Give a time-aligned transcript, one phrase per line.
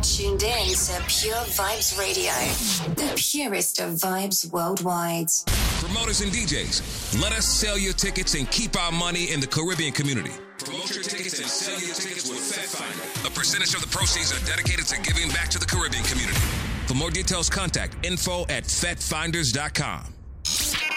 [0.00, 2.32] tuned in to Pure Vybz Radio,
[2.94, 5.28] the purest of vibes worldwide.
[5.80, 9.92] Promoters and DJs, let us sell your tickets and keep our money in the Caribbean
[9.92, 10.32] community.
[10.58, 13.26] Promote your tickets and sell your tickets with FetFinder.
[13.26, 16.38] A percentage of the proceeds are dedicated to giving back to the Caribbean community.
[16.86, 20.17] For more details, contact info at fetfinders.com.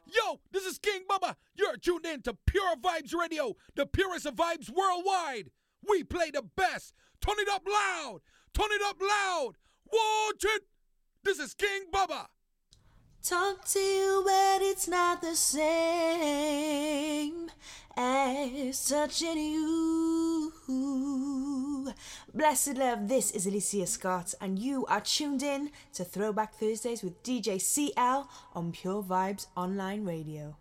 [0.08, 1.36] Yo, this is King Bubba.
[1.56, 5.52] You're tuned in to Pure Vybz Radio, the purest of vibes worldwide.
[5.88, 6.96] We play the best.
[7.22, 8.22] Turn it up loud.
[8.56, 9.58] Turn it up loud.
[9.94, 10.64] Watch it.
[11.24, 12.26] This is King Bubba.
[13.24, 15.62] Talk to you, but it's not the same
[17.96, 20.52] as touching you.
[22.34, 27.22] Blessed love, this is Alicia Scott, and you are tuned in to Throwback Thursdays with
[27.22, 30.56] DJ CL on Pure Vybz Online Radio.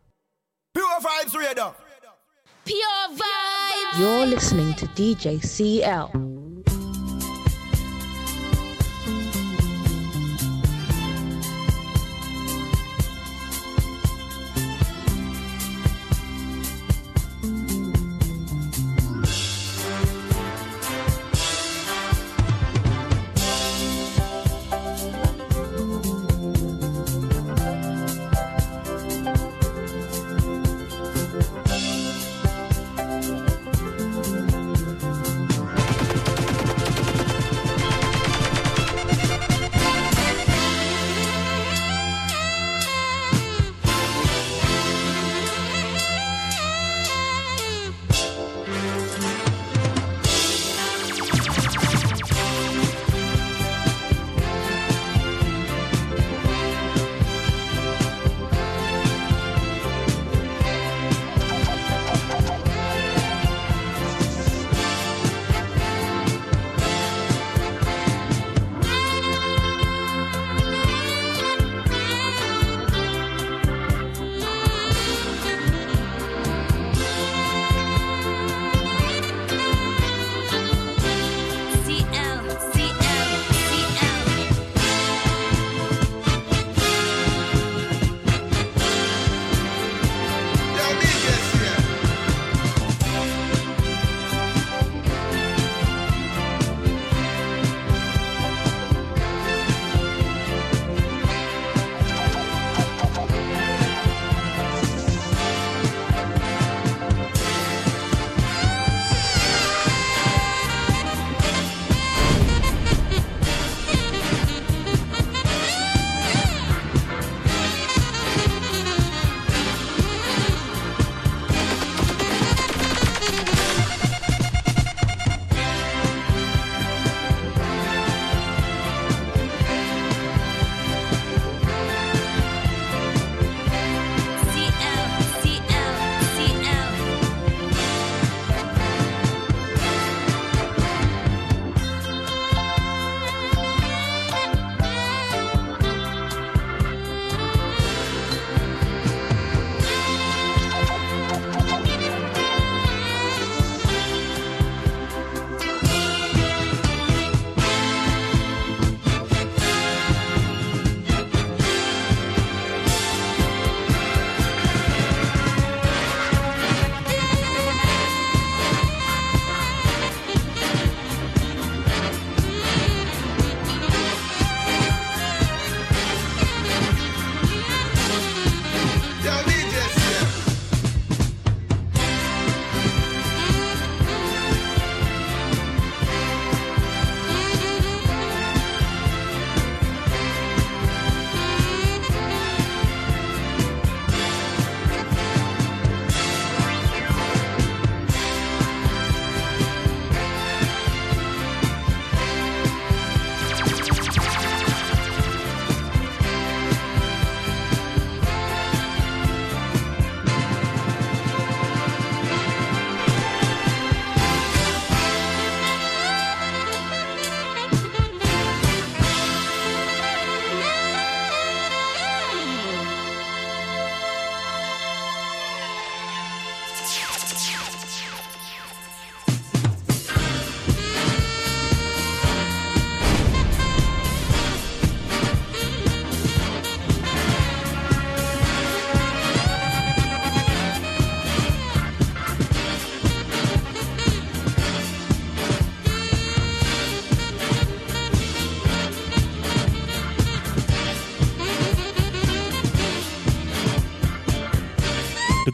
[0.74, 1.74] Pure Vybz Radio.
[2.66, 3.98] Pure Vybz.
[3.98, 6.39] You're listening to DJ CL.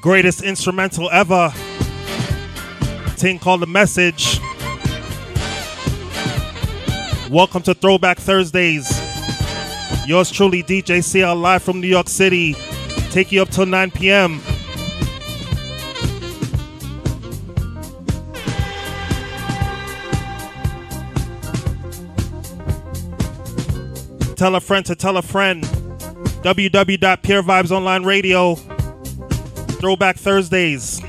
[0.06, 1.52] Greatest instrumental ever.
[3.16, 4.38] Ting called The Message.
[7.28, 8.86] Welcome to Throwback Thursdays.
[10.06, 12.54] Yours truly, DJ CL, live from New York City.
[13.10, 14.40] Take you up till 9 p.m.
[24.36, 25.64] Tell a friend to tell a friend.
[26.44, 28.56] www.pure vibes online radio.
[29.81, 31.00] Throwback Thursdays.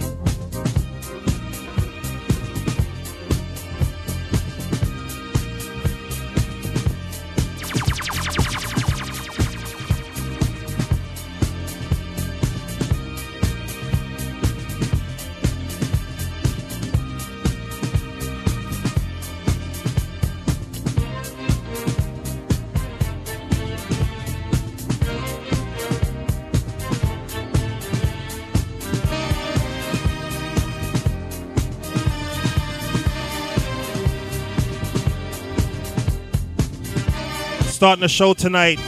[37.88, 38.80] Starting the show tonight.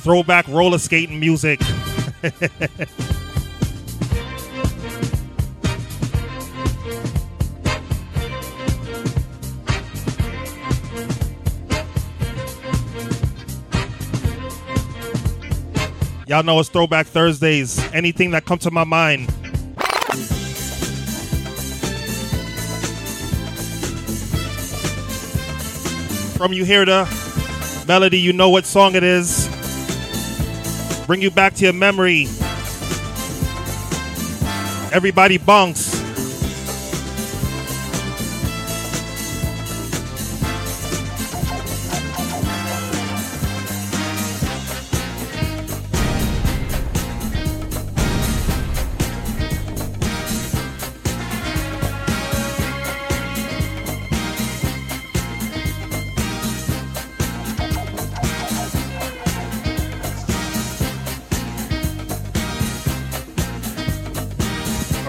[0.00, 1.60] Throwback roller skating music.
[16.26, 17.78] Y'all know it's Throwback Thursdays.
[17.92, 19.30] Anything that comes to my mind.
[26.40, 27.04] From you hear the
[27.86, 29.46] melody, you know what song it is.
[31.06, 32.28] Bring you back to your memory.
[34.90, 35.89] Everybody bunks.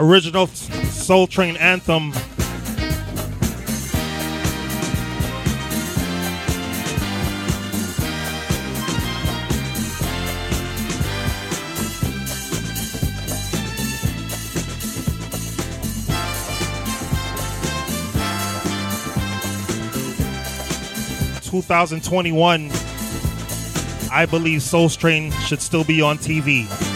[0.01, 2.11] Original Soul Train anthem.
[21.43, 22.71] Two thousand twenty one.
[24.11, 26.90] I believe Soul Train should still be on TV.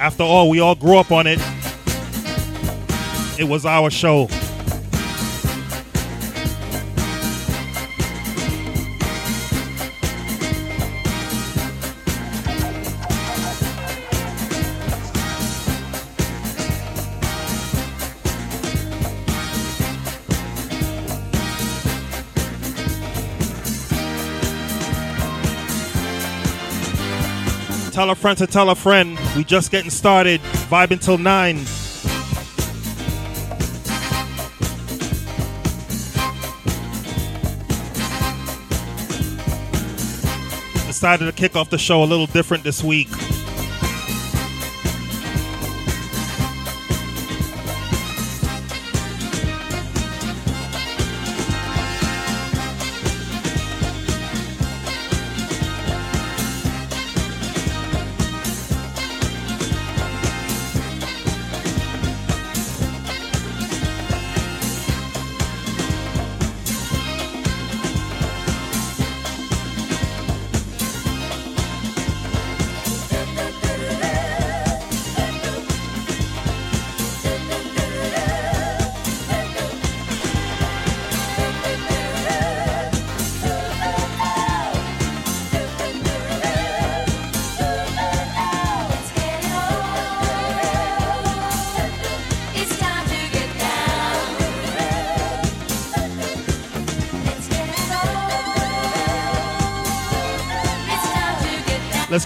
[0.00, 1.38] After all, we all grew up on it.
[3.38, 4.28] It was our show.
[28.10, 29.18] Tell a friend to tell a friend.
[29.36, 30.40] We just getting started.
[30.40, 31.58] Vibe until 9.
[40.88, 43.06] Decided to kick off the show a little different this week.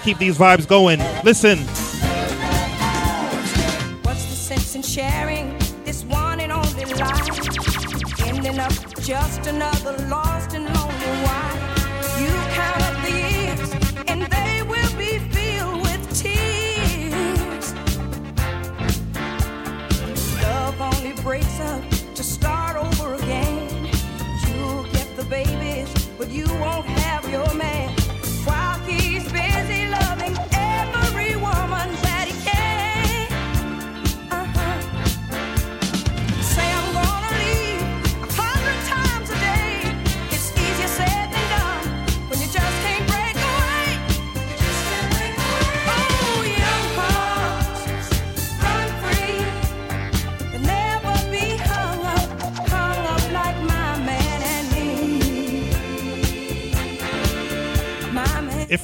[0.05, 0.99] Keep these vibes going.
[1.23, 1.84] Listen.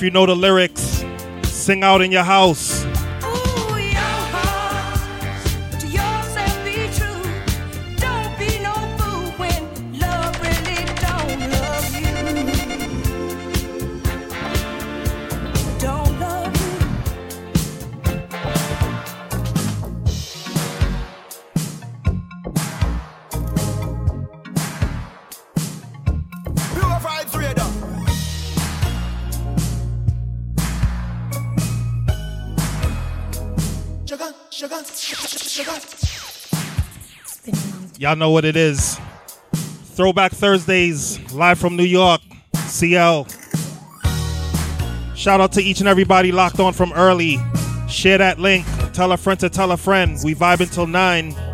[0.02, 1.06] If you know the lyrics,
[1.44, 2.81] sing out in your house.
[38.12, 39.00] Y'all know what it is.
[39.96, 42.20] Throwback Thursdays, live from New York,
[42.58, 43.26] CL.
[45.16, 47.40] Shout out to each and everybody locked on from early.
[47.88, 48.66] Share that link.
[48.92, 50.18] Tell a friend to tell a friend.
[50.26, 51.51] We vibe until 9.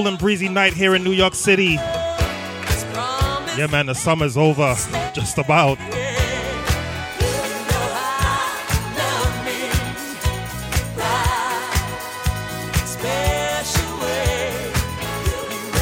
[0.00, 1.74] cool and breezy night here in New York City.
[3.56, 4.74] Yeah, man, the summer's over,
[5.12, 5.76] just about.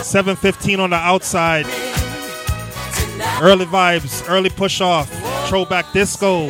[0.02, 1.66] Seven fifteen on the outside.
[3.40, 5.08] Early vibes, early push off,
[5.48, 6.48] throwback disco.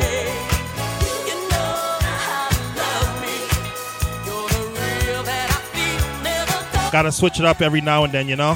[6.91, 8.55] Gotta switch it up every now and then, you know?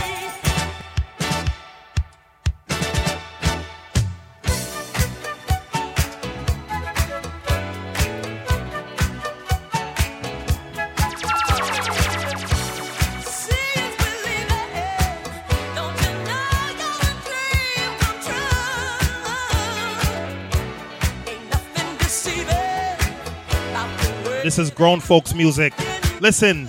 [24.43, 25.73] This is grown folks music.
[26.19, 26.67] Listen.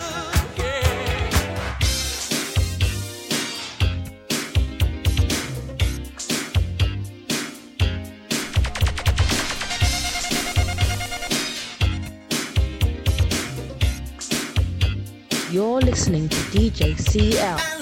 [17.15, 17.74] CL.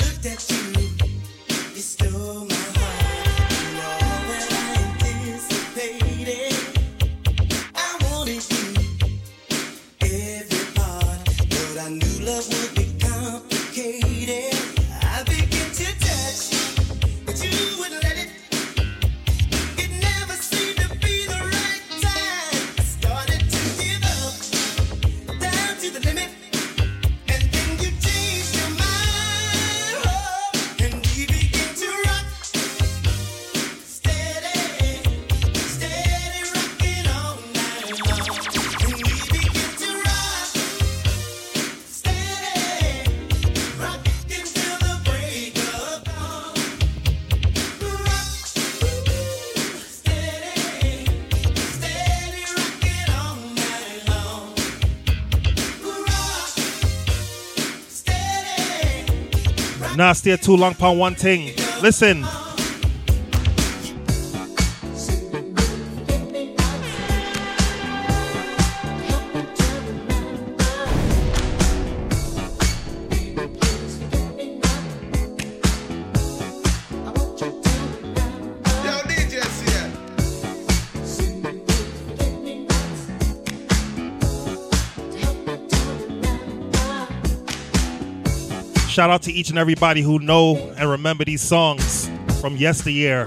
[60.12, 61.56] Nah, stay too long upon one thing.
[61.80, 62.22] Listen.
[89.02, 92.08] Shout out to each and everybody who know and remember these songs
[92.40, 93.26] from yesteryear.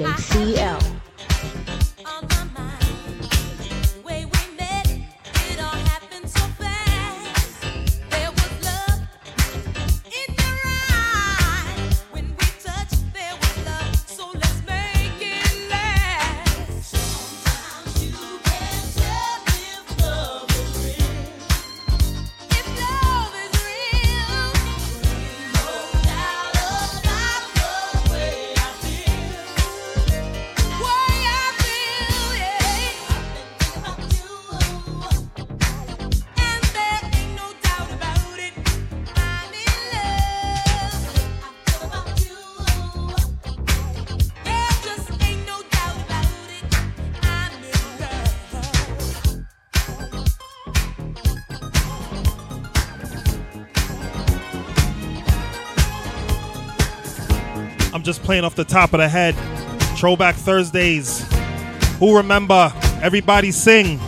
[0.00, 0.57] Listening to
[58.08, 59.34] just playing off the top of the head.
[59.98, 61.30] Throwback Thursdays.
[61.98, 62.72] Who remember?
[63.02, 63.98] Everybody sing.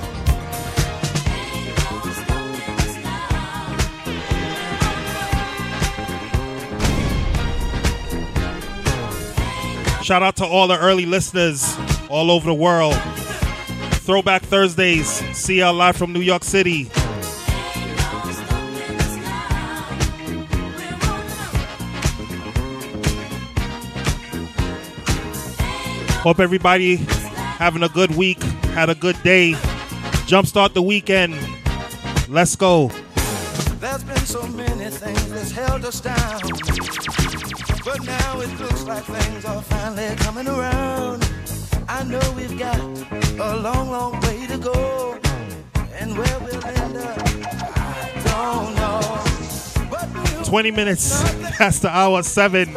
[10.03, 11.77] Shout out to all the early listeners
[12.09, 12.95] all over the world.
[14.07, 16.91] Throwback Thursdays, CL live from New York City.
[26.21, 26.97] Hope everybody
[27.57, 28.43] having a good week,
[28.75, 29.53] had a good day.
[30.29, 31.35] Jumpstart the weekend.
[32.29, 32.89] Let's go.
[33.81, 36.43] There's been so many things that's held us down.
[37.87, 41.27] But now it looks like things are finally coming around.
[41.89, 42.79] I know we've got
[43.41, 45.19] a long, long way to go.
[45.95, 47.19] And where we'll end up,
[47.79, 48.75] I don't
[50.37, 50.45] know.
[50.45, 51.23] 20 minutes
[51.57, 52.77] past the hour, 7.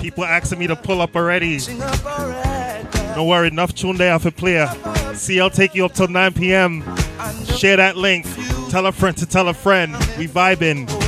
[0.00, 1.58] People asking me to pull up already.
[3.14, 4.68] Don't worry, enough tune there for player.
[5.14, 6.82] See, I'll take you up till 9 p.m.
[7.56, 8.26] Share that link.
[8.70, 9.92] Tell a friend to tell a friend.
[10.18, 11.01] We vibing.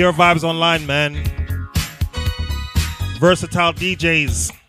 [0.00, 1.12] Pure Vybz Online, man.
[3.20, 4.59] Versatile DJs.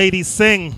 [0.00, 0.74] Ladies sing.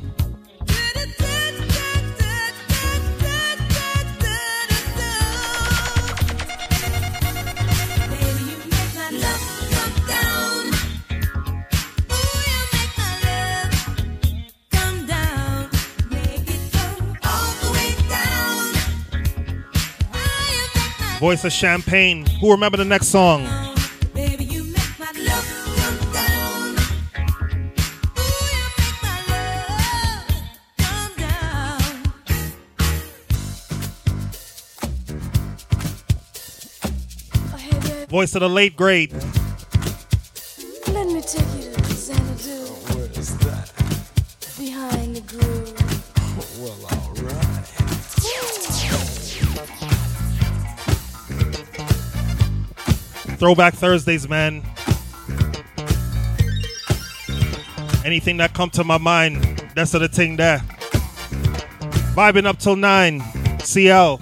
[21.21, 22.27] Voice of Champaign.
[22.41, 23.62] Who remember the next song?
[38.12, 39.11] Voice of the late great.
[40.88, 42.66] Let me take you to Xanadu.
[42.92, 43.72] Where is that?
[44.59, 45.72] Behind the groove.
[46.61, 47.66] Well, alright.
[53.38, 54.62] Throwback Thursdays, man.
[58.05, 60.59] Anything that come to my mind, that's the thing there.
[62.14, 63.22] Vibing up till nine.
[63.61, 64.20] CL.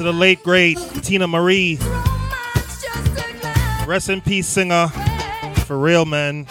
[0.00, 1.78] Of the late great Teena Marie.
[3.86, 4.88] Rest in peace, singer.
[5.66, 6.46] For real, man.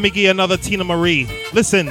[0.00, 1.28] Let me give you another Teena Marie.
[1.52, 1.90] Listen.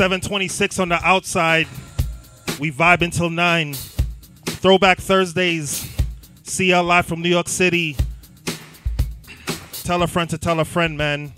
[0.00, 1.68] Seven twenty-six on the outside.
[2.58, 3.74] We vibe until nine.
[4.46, 5.86] Throwback Thursdays.
[6.44, 7.96] CL live from New York City.
[9.82, 11.34] Tell a friend to tell a friend, man.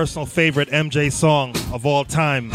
[0.00, 2.50] personal favorite MJ song of all time.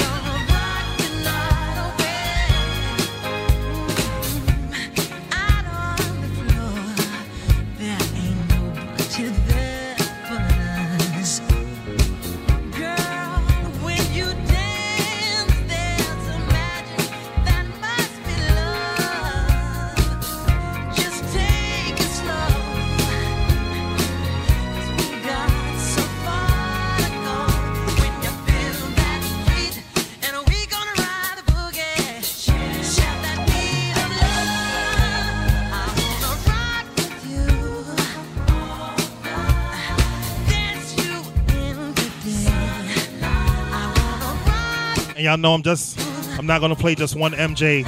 [45.36, 46.00] Y'all know I'm just,
[46.40, 47.84] I'm not gonna play just one MJ.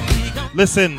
[0.54, 0.98] Listen,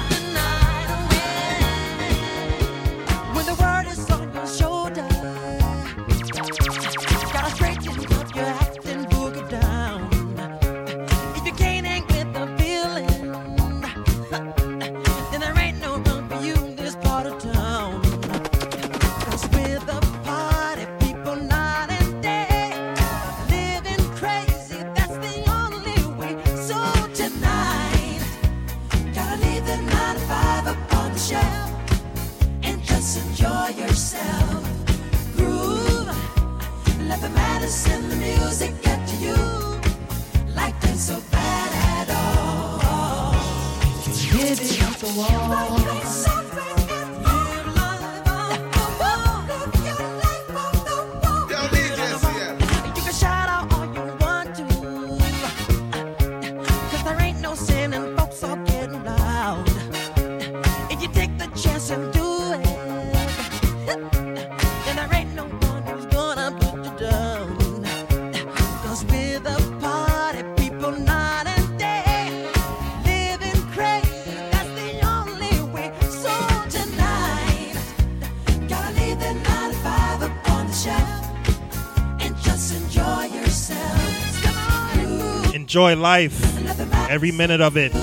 [85.80, 87.96] Enjoy life, every minute of it.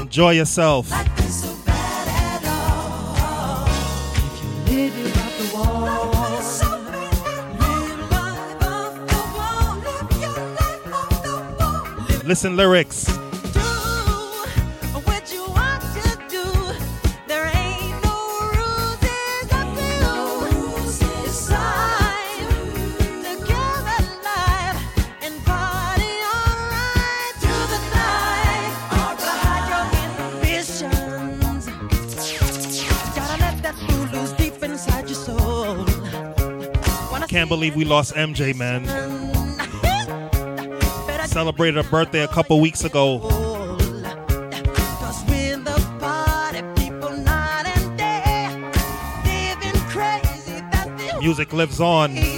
[0.00, 0.90] Enjoy yourself.
[12.24, 13.27] Listen lyrics.
[37.48, 38.84] can't believe we lost MJ, man.
[41.28, 43.20] Celebrated a birthday a couple weeks ago.
[51.20, 52.37] Music lives on.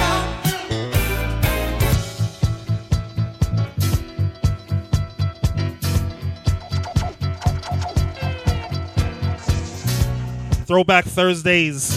[10.71, 11.91] Throwback Thursdays.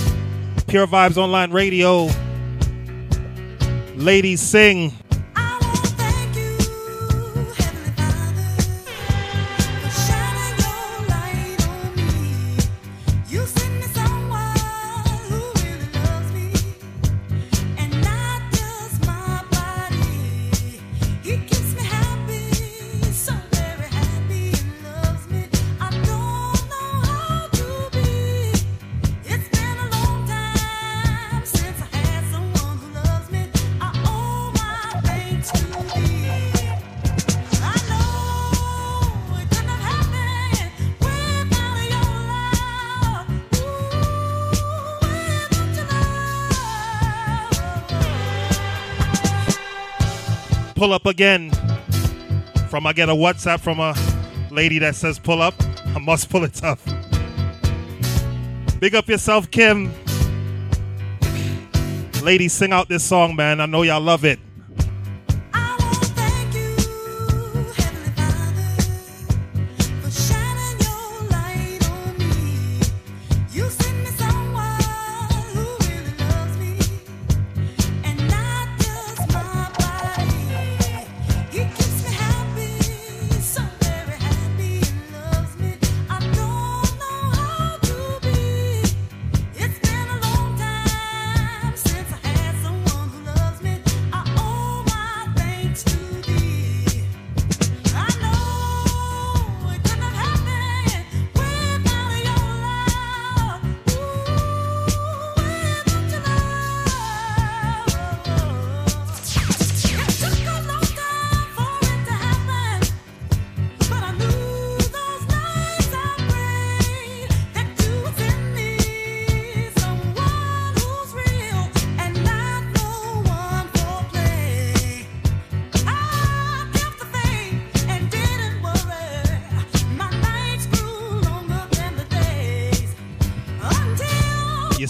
[0.67, 2.09] Pure Vybz Online Radio.
[3.95, 4.93] Ladies sing.
[51.05, 51.51] Up again.
[52.69, 53.95] From I get a WhatsApp from a
[54.51, 55.55] lady that says pull up.
[55.95, 56.79] I must pull it up.
[58.81, 59.93] Big up yourself, Kim.
[62.23, 63.61] Ladies, sing out this song, man.
[63.61, 64.39] I know y'all love it.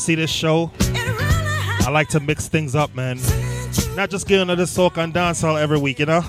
[0.05, 0.71] See this show?
[0.81, 3.19] I like to mix things up, man.
[3.97, 6.21] Not just giving her this soca and dancehall every week, you know?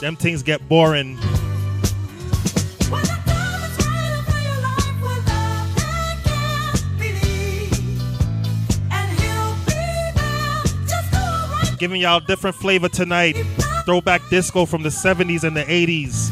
[0.00, 1.18] Them things get boring.
[11.78, 13.36] Giving y'all different flavor tonight.
[13.84, 16.30] Throwback disco from the 70s and the 80s.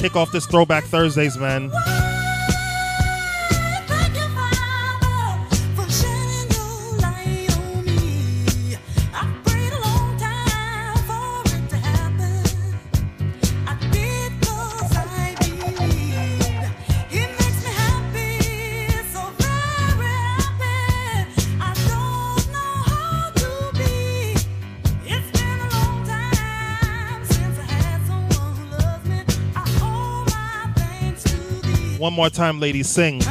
[0.00, 1.70] Kick off this Throwback Thursdays, man.
[32.12, 33.22] One more time, ladies, sing.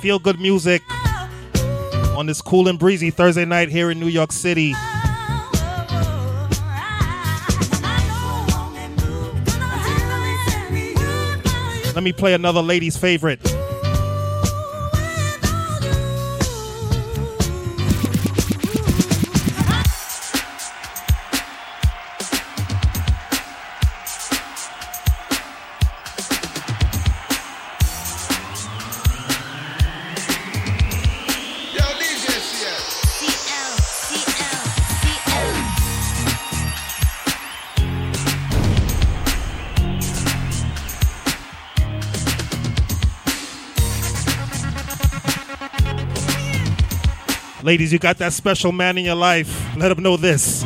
[0.00, 0.82] Feel good music
[2.16, 4.72] on this cool and breezy Thursday night here in New York City.
[11.94, 13.53] Let me play another lady's favorite.
[47.74, 49.76] Ladies, you got that special man in your life.
[49.76, 50.62] Let him know this.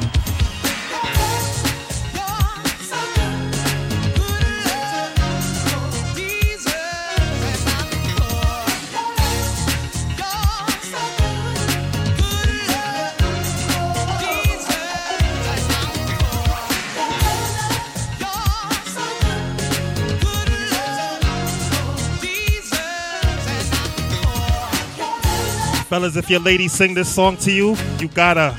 [25.89, 28.55] Fellas, if your lady sing this song to you, you gotta.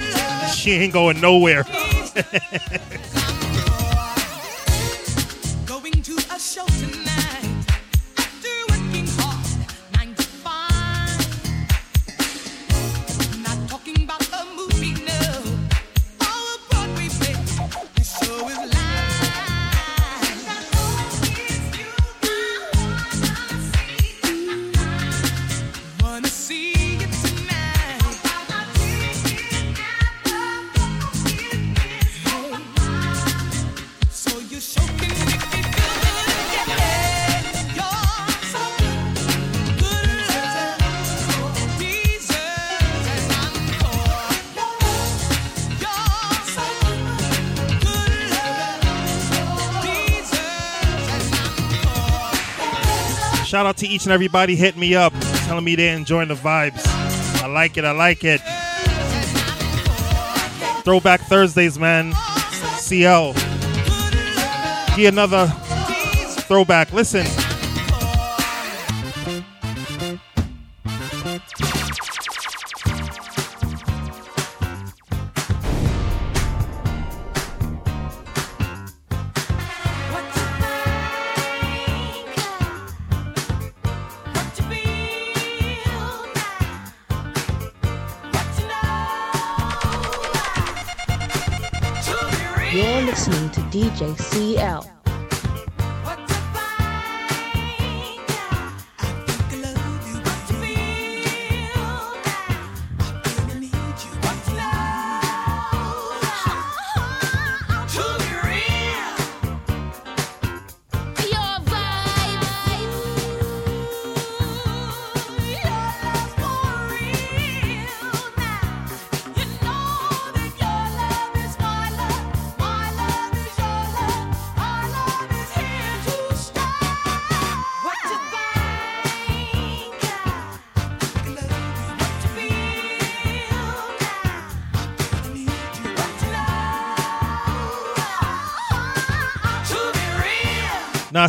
[0.52, 1.64] She ain't going nowhere.
[53.80, 55.14] to each and everybody hitting me up,
[55.46, 56.86] telling me they're enjoying the vibes.
[57.42, 57.86] I like it.
[57.86, 58.42] I like it.
[60.84, 62.14] Throwback Thursdays, man.
[62.78, 63.34] CL.
[64.96, 65.48] Give another
[66.48, 66.92] throwback.
[66.92, 67.49] Listen.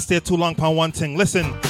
[0.00, 1.16] Stay too long upon one thing.
[1.16, 1.69] Listen.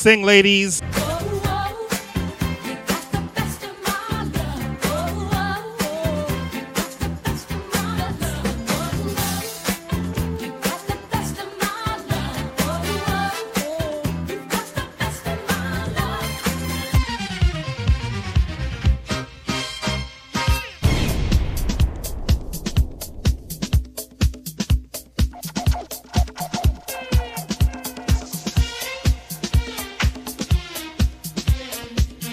[0.00, 0.80] Sing, ladies.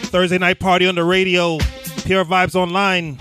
[0.07, 1.57] Thursday night party on the radio.
[2.05, 3.17] Pure Vybz Online.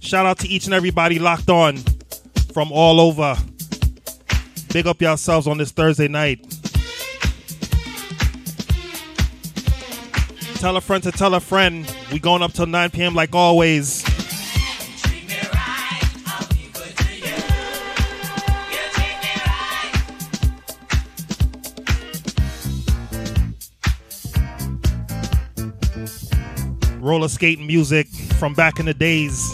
[0.00, 1.76] Shout out to each and everybody locked on
[2.52, 3.36] from all over.
[4.72, 6.40] Big up yourselves on this Thursday night.
[10.56, 11.90] Tell a friend to tell a friend.
[12.12, 13.14] We going up till 9 p.m.
[13.14, 13.97] like always.
[27.08, 28.06] Roller skating music
[28.38, 29.50] from back in the days.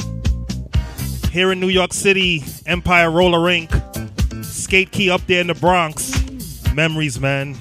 [1.30, 3.70] Here in New York City, Empire Roller Rink,
[4.42, 6.12] Skate Key up there in the Bronx.
[6.74, 7.56] Memories, man.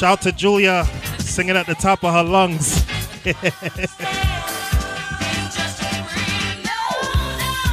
[0.00, 0.86] Shout to Julia
[1.18, 2.86] singing at the top of her lungs.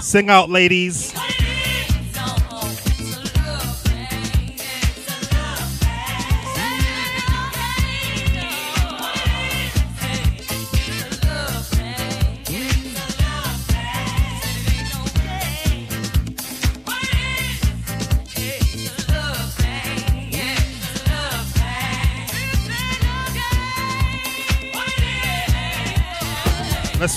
[0.06, 1.17] Sing out, ladies.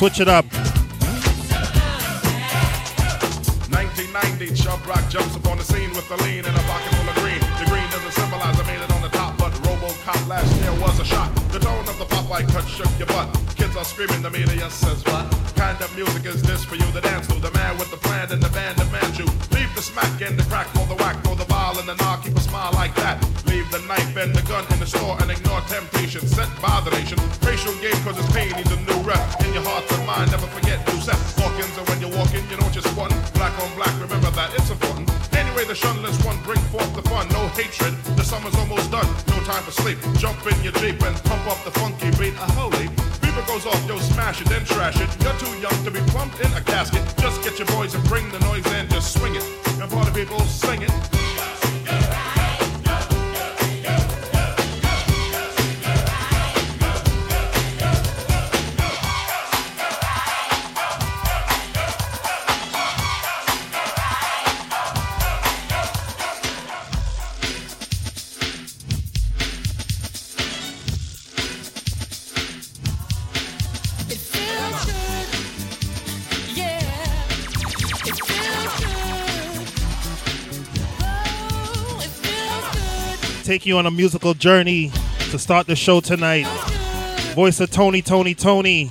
[0.00, 0.46] switch it up.
[3.68, 7.16] 1990, Chubb Rock jumps upon the scene with a lean and a pocket full of
[7.20, 7.40] green.
[7.60, 10.98] The green doesn't symbolize I made it on the top, but Robocop last year was
[11.00, 11.28] a shot.
[11.52, 13.28] The tone of the pop light cut shook your butt.
[13.56, 14.99] Kids are screaming, the media says
[83.50, 84.92] take you on a musical journey
[85.32, 86.46] to start the show tonight.
[87.34, 88.88] Voice of Tony, Tony, Tony.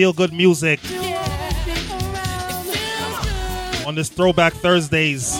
[0.00, 0.80] feel good music
[3.86, 5.38] on this Throwback Thursdays.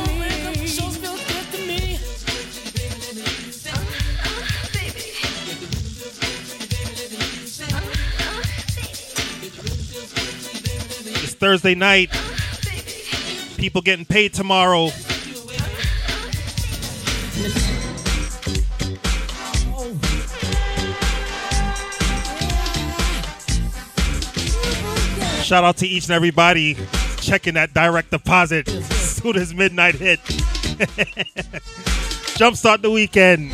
[11.23, 12.11] It's Thursday night.
[13.57, 14.91] People getting paid tomorrow.
[25.51, 26.77] Shout out to each and everybody
[27.21, 30.21] checking that direct deposit soon as midnight hit.
[32.39, 33.51] Jumpstart the weekend.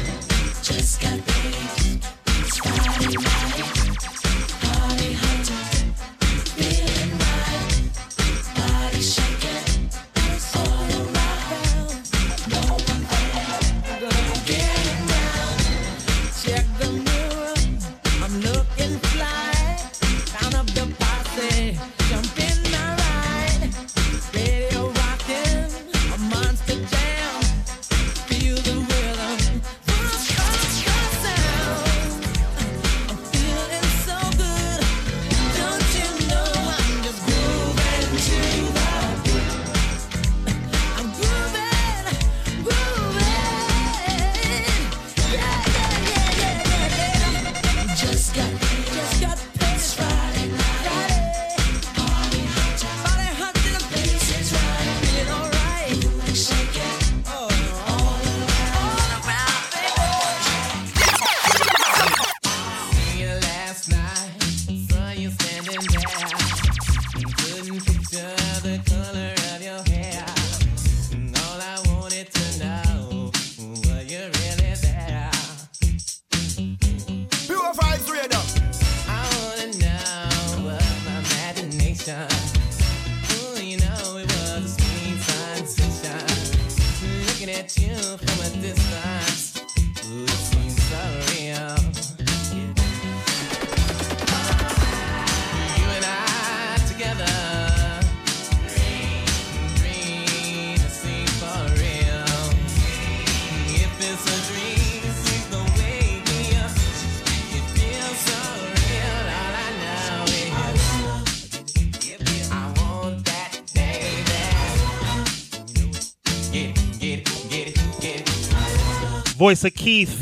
[119.36, 120.14] Voice of Keith.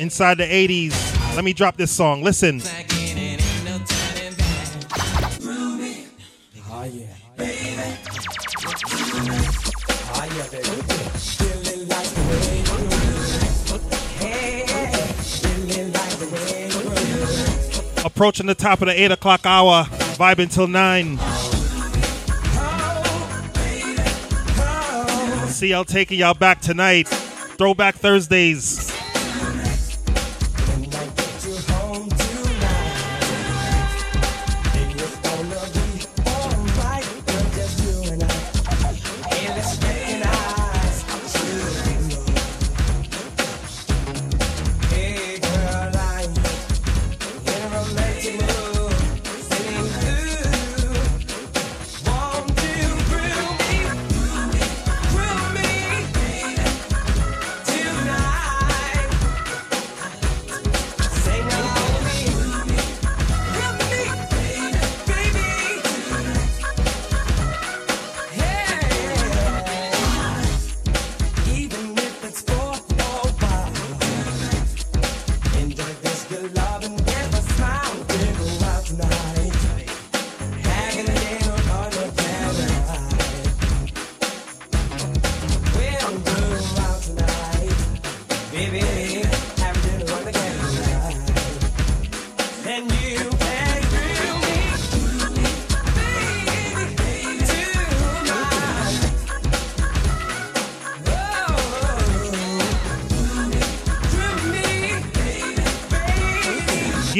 [0.00, 1.34] Inside the 80s.
[1.34, 2.22] Let me drop this song.
[2.22, 2.62] Listen.
[18.02, 19.84] Approaching the top of the 8 o'clock hour.
[20.16, 21.18] Vibe until 9.
[25.48, 27.19] See y'all taking y'all back tonight.
[27.60, 28.79] Throwback Thursdays.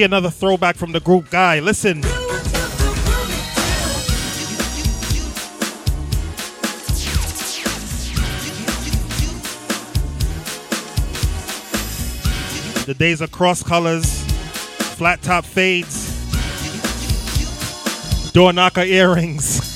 [0.01, 1.61] Get another throwback from the group guy.
[1.61, 2.01] Listen.
[12.87, 14.25] The days of cross colors,
[14.97, 16.09] flat top fades,
[18.33, 19.70] door knocker earrings.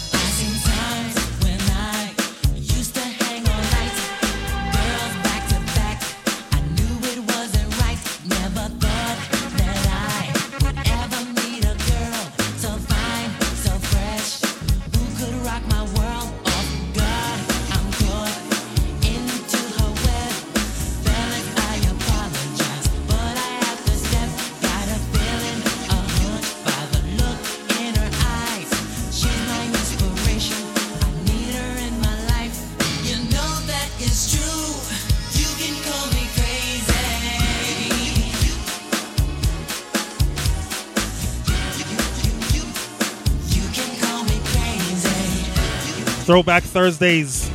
[46.35, 47.49] Throwback Thursdays.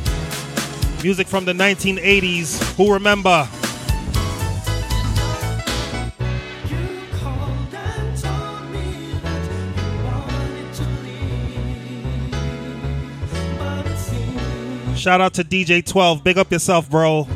[1.02, 2.76] Music from the 1980s.
[2.78, 3.46] Who remember?
[14.96, 16.24] Shout out to DJ 12.
[16.24, 17.28] Big up yourself, bro.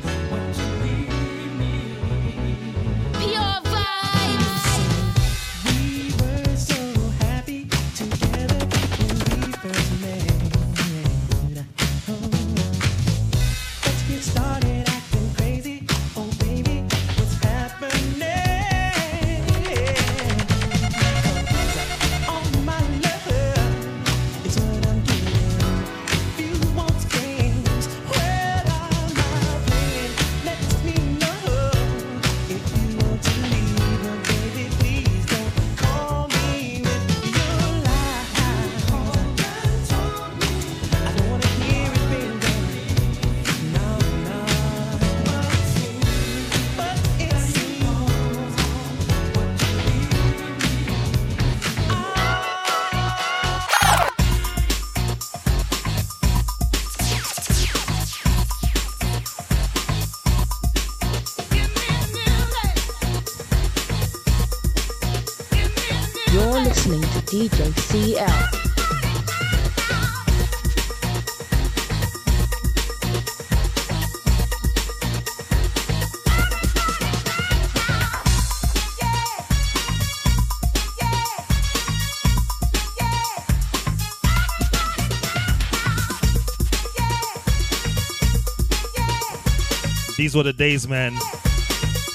[90.24, 91.12] These were the days, man.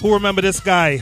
[0.01, 0.97] Who remember this guy?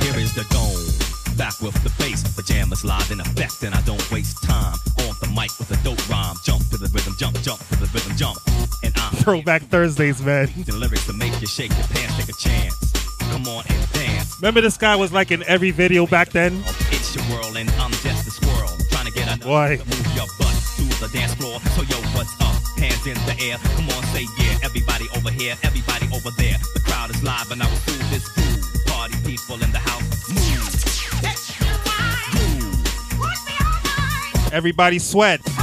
[0.00, 4.00] Here is the dome, back with the bass, pajamas live in effect, and I don't
[4.10, 4.72] waste time
[5.04, 6.34] on the mic with a dope rhyme.
[6.46, 8.38] Jump to the rhythm, jump, jump to the rhythm, jump,
[8.82, 10.48] and I'm Throwback Thursdays, man.
[10.64, 12.72] The lyrics to make you shake your pants, take a chance.
[13.28, 14.40] Come on and dance.
[14.40, 16.64] Remember this guy was like in every video back then?
[16.88, 18.72] It's your world and I'm just a squirrel.
[18.88, 19.76] Trying to get a Why?
[19.76, 21.60] move your butt to the dance floor.
[21.76, 22.56] So yo, what's up?
[22.80, 23.58] Hands in the air.
[23.76, 24.45] Come on, say yeah.
[25.36, 26.56] Everybody over here, everybody over there.
[26.74, 28.86] The crowd is live and I will through this groove.
[28.86, 30.30] Party people in the house.
[30.30, 30.42] Move.
[34.52, 35.55] Everybody sweat.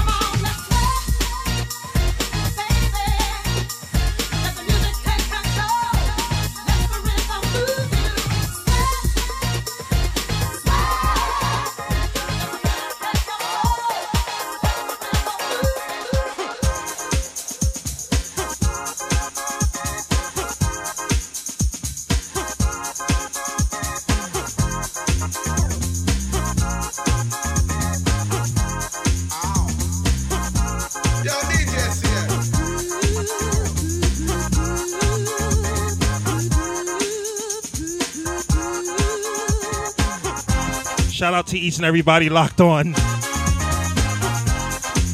[41.84, 42.94] And everybody locked on.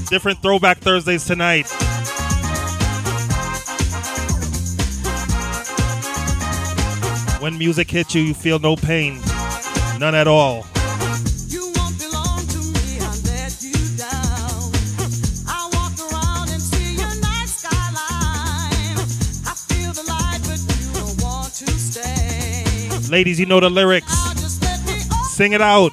[0.07, 1.67] Different throwback Thursdays tonight.
[7.41, 9.19] When music hits you, you feel no pain.
[9.97, 10.67] None at all.
[23.09, 24.13] Ladies, you know the lyrics.
[25.31, 25.91] Sing it out.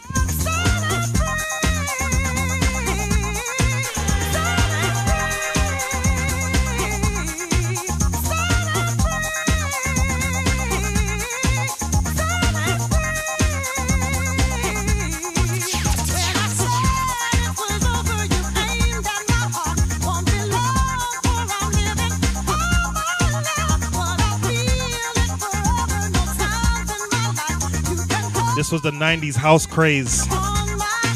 [28.86, 30.28] The 90s house craze.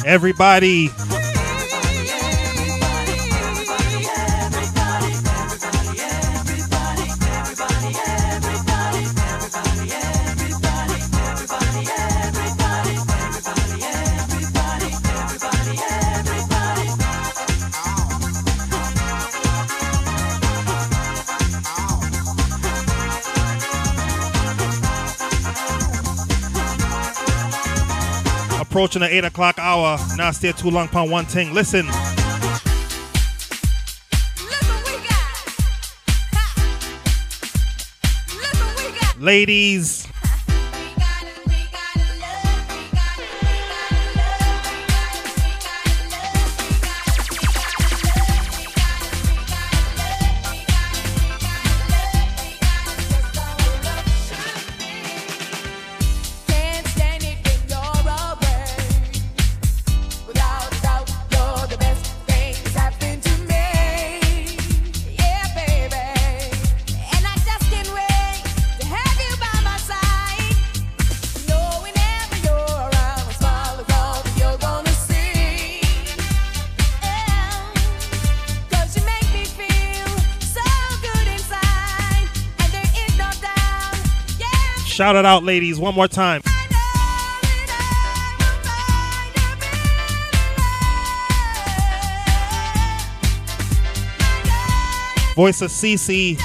[0.04, 0.90] Everybody.
[28.70, 29.98] Approaching the 8 o'clock hour.
[30.16, 31.52] Not stay too long upon one thing.
[31.52, 31.88] Listen.
[39.18, 39.99] Ladies.
[85.30, 86.42] Out, ladies, one more time.
[95.36, 96.36] Voice of CC.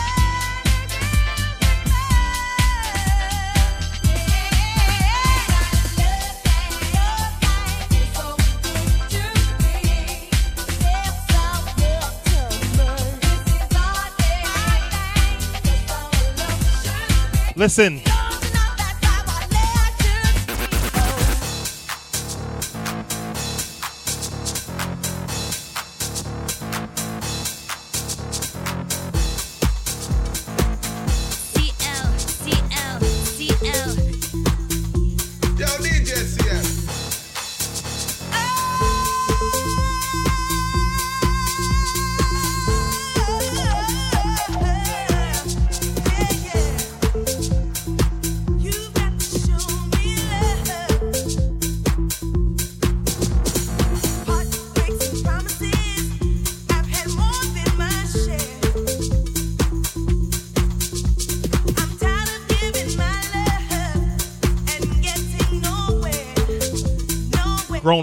[17.55, 18.14] Listen.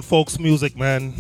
[0.02, 1.14] Folks music, man.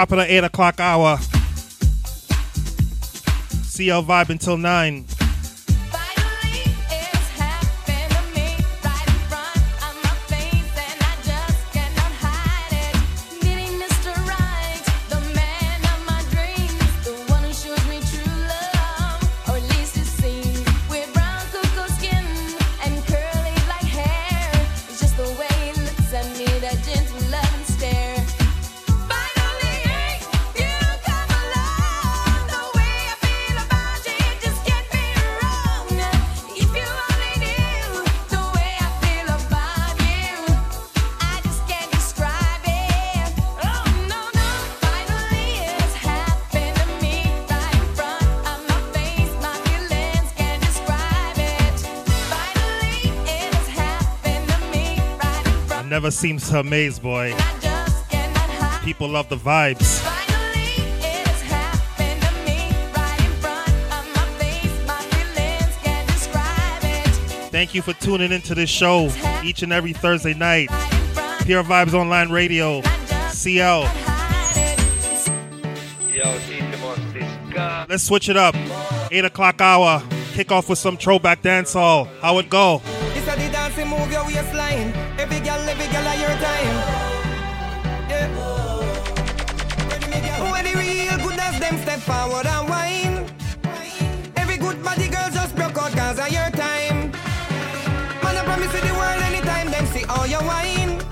[0.00, 1.18] Top of the 8 o'clock hour.
[3.68, 5.04] CL Vibe until 9.
[56.10, 57.32] In never seems to amaze, boy.
[58.82, 60.00] People love the vibes.
[60.00, 64.86] Finally it has happened to me right in front of my face.
[64.88, 67.50] My feelings can't describe it.
[67.52, 69.08] Thank you for tuning into this show
[69.44, 70.68] each and every Thursday night.
[71.42, 72.82] Pure Vybz Online Radio.
[73.30, 73.82] CL.
[77.88, 78.56] Let's switch it up.
[79.12, 80.02] 8 o'clock hour.
[80.32, 82.08] Kick off with some throwback dancehall.
[82.20, 82.82] How it go?
[83.14, 85.09] This a the dancing move your waistline.
[85.20, 86.76] Every girl, every girl at your time.
[88.08, 88.26] Yeah.
[90.50, 93.26] When the real goodness them step forward and whine.
[94.36, 97.10] Every good body girl just broke out cause of your time.
[98.22, 101.02] Man, I promise you the world anytime them see all your wine.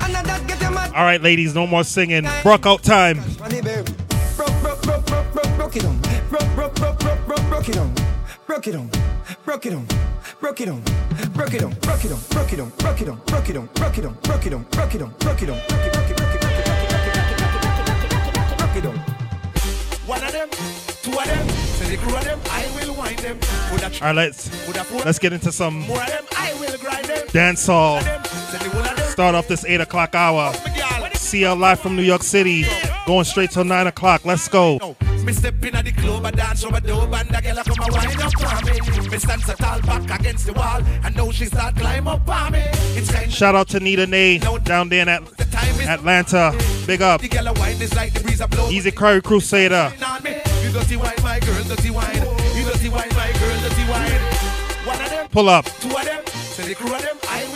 [0.00, 0.94] And that get them mad.
[0.94, 2.26] All right, ladies, no more singing.
[2.42, 3.18] Broke out time.
[3.18, 6.00] Broke, broke, broke, broke, broke, broke it on.
[6.30, 7.94] Broke, broke, broke, broke, broke, broke it on.
[8.46, 8.90] Broke it on.
[9.52, 9.86] Broke it on.
[10.40, 10.82] Broke it on.
[11.34, 11.74] Broke it on.
[11.74, 12.18] Broke it on.
[12.30, 12.70] Broke it on.
[12.70, 13.16] Broke it on.
[13.26, 13.66] Broke it on.
[13.74, 14.14] Broke it on.
[14.22, 14.62] Broke it on.
[14.70, 15.10] Broke it on.
[15.18, 15.58] Broke it on.
[15.68, 18.96] Broke it, broke it, broke it, broke it, broke it, broke it, on.
[20.08, 20.48] One of them,
[21.02, 23.38] two of them, say the crew of them, I will wind them.
[24.00, 24.50] All right, let's
[25.04, 27.28] let's get into some more of them, I will grind them.
[27.98, 30.54] of them, Start off this 8 o'clock hour.
[31.12, 32.64] CL live from New York City.
[33.06, 34.24] Going straight till 9 o'clock.
[34.24, 34.96] Let's go.
[35.24, 37.92] me step in at the club, I dance over and the girl a come a
[37.92, 39.10] wind up on me.
[39.10, 42.52] Me stand so tall back against the wall, and now she start climb up on
[42.52, 42.62] me.
[43.28, 45.22] Shout out to Nita Nay down there in At-
[45.88, 46.52] Atlanta.
[46.86, 47.20] Big up.
[47.20, 48.68] the wine is like the breeze blow.
[48.70, 49.92] Easy Curry Crusader.
[50.06, 50.36] on me.
[50.62, 52.14] You dirty wine, my girl, dirty wine.
[52.54, 54.20] You dirty wine, my girl, dirty wine.
[54.86, 55.64] One of them, Pull up.
[55.80, 57.51] two of them, say the crew of them, I will wind them.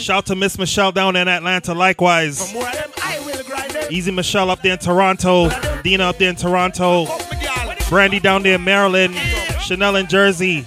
[0.00, 1.74] Shout to Miss Michelle down in Atlanta.
[1.74, 2.54] Likewise.
[2.54, 3.84] More of them, I will grind them.
[3.90, 5.50] Easy Michelle up there in Toronto.
[5.82, 7.06] Dina up there in Toronto.
[7.90, 9.14] Brandy down there in Maryland.
[9.60, 10.64] Chanel in Jersey.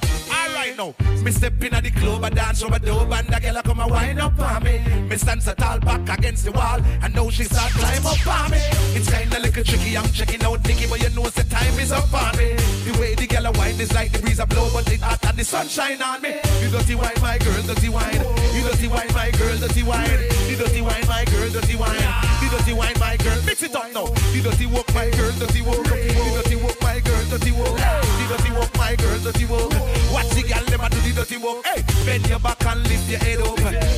[1.24, 3.88] Me step in at the club, I dance over dope, and the girl come a
[3.88, 4.80] wind up on me.
[5.08, 8.52] Me stand so tall back against the wall, and now she start climb up on
[8.52, 8.60] me.
[8.92, 12.14] It's kinda little tricky, I'm checking out Nicky, but you know the time is up
[12.14, 12.56] on me.
[12.84, 15.24] The way the girl a wine is like the breeze a blow, but it hot
[15.26, 16.36] and the sunshine on me.
[16.62, 18.20] You dirty wine, my girl, dirty wine.
[18.52, 20.20] You dirty wine, my girl, dirty wine.
[20.50, 22.04] You dirty wine, my girl, dirty wine.
[22.44, 24.12] You dirty wine, my girl, mix it up now.
[24.36, 25.88] You dirty walk, my girl, dirty walk.
[25.88, 26.76] You dirty walk,
[27.24, 27.80] girl, dirty walk.
[28.20, 29.72] You dirty walk, my girl, dirty walk.
[30.12, 31.66] Watch the girl, a do the dirty walk.
[31.66, 33.58] Hey, bend your back and lift your head up.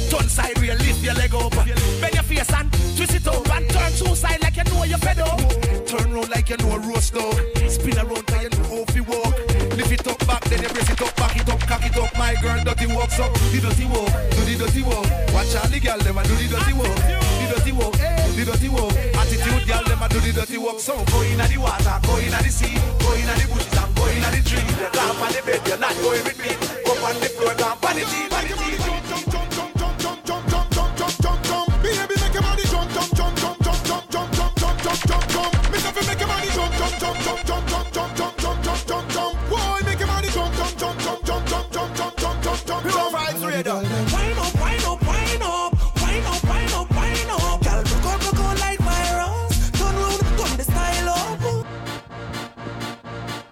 [0.10, 1.52] Turn side real, lift your leg up.
[1.56, 4.98] Bend your face and twist it up and turn two side like you know you're
[4.98, 5.40] fed up.
[5.86, 7.36] Turn round like you know a roast dog.
[7.70, 9.34] Spin around cause you know how to walk.
[9.76, 12.18] Lift it up back, then you brace it up, back it up, cock it up.
[12.18, 15.08] My girl, dirty walk, so do the dirty walk, do the dirty walk.
[15.34, 17.25] Watch all the girl, a do the dirty the
[17.66, 18.94] dirty walk, eh, the dirty walk.
[18.94, 20.80] Attitude, girl, them a do the dirty walk.
[20.80, 24.06] So go in the water, go in the sea, go in the bushes and go
[24.06, 24.62] in the tree.
[24.94, 26.54] Camp on the bed, you're not going with me.
[26.86, 28.75] Go on the floor, camp on the tea, on the tea.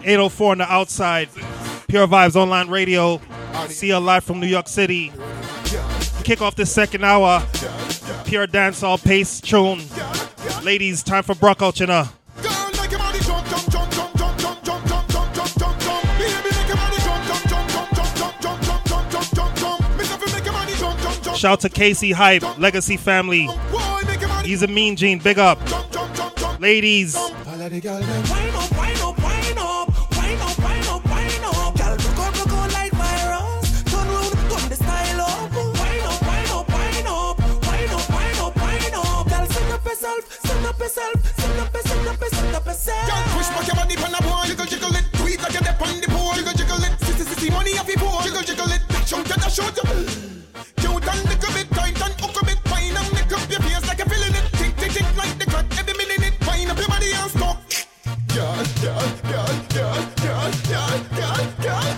[0.03, 1.29] 804 on the outside.
[1.87, 3.21] Pure Vybz Online Radio.
[3.67, 5.11] See you live from New York City.
[6.23, 7.45] Kick off the second hour.
[8.25, 9.81] Pure dancehall pace tune.
[10.63, 11.75] Ladies, time for Brock out.
[21.35, 23.49] Shout to Casey Hype, Legacy Family.
[24.45, 25.59] He's a mean gene, big up.
[26.59, 27.17] Ladies.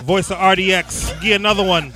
[0.06, 1.20] Voice of RDX.
[1.20, 1.92] Get another one.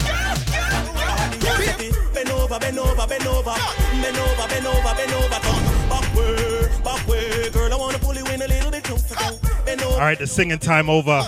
[9.93, 11.23] All right, the singing time over.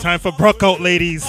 [0.00, 1.24] Time for Brookout, ladies.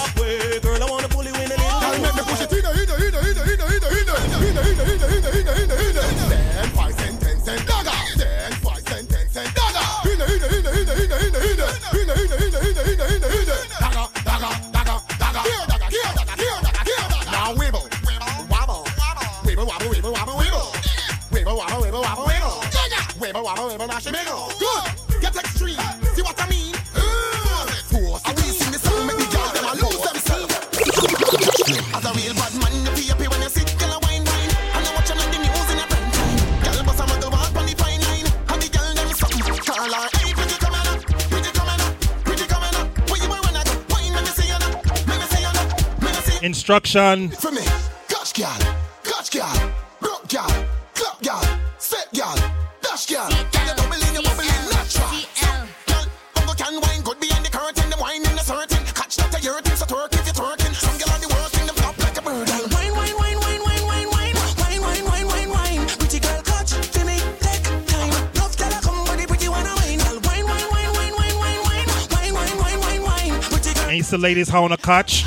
[46.68, 46.74] Me.
[46.74, 47.28] Instruction.
[47.30, 47.62] For me,
[48.08, 48.58] catch girl,
[49.04, 52.34] catch girl, broke girl, clap girl, set girl,
[52.82, 53.28] dash girl.
[53.28, 55.06] Girl, you bubbling, you bubbling natural.
[55.86, 58.84] Girl, bongo can wine, good behind the curtain, them wine in the certain.
[58.94, 60.74] Catch that you're hurting, so twerk if you're twerking.
[60.74, 62.48] Some girl are the worst thing, them flop like a bird.
[62.50, 65.86] Wine, wine, wine, wine, wine, wine, wine, wine, wine, wine, wine, wine.
[66.02, 67.14] Pretty girl, catch for me,
[67.46, 68.10] take time.
[68.34, 70.02] Love girl, I come with the pretty one, I wine.
[70.02, 73.38] Girl, wine, wine, wine, wine, wine, wine, wine, wine, wine, wine, wine, wine.
[73.54, 75.22] Pretty girl, Ain't the ladies how on a catch?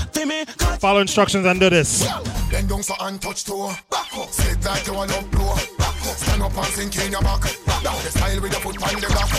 [0.80, 2.08] Follow instructions and do this.
[2.50, 3.74] Then down so and touch toe.
[3.92, 4.30] Back up.
[4.30, 5.54] Sit like you want up blow.
[5.78, 6.16] Back up.
[6.16, 7.42] Stand up and sink in your back.
[7.84, 9.30] Down the style with your foot on the block.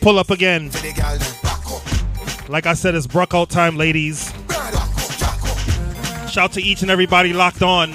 [0.00, 0.70] Pull up again.
[0.70, 2.50] For the girl then.
[2.50, 4.32] Like I said, it's Brook out time, ladies.
[6.28, 7.90] Shout to each and everybody locked on.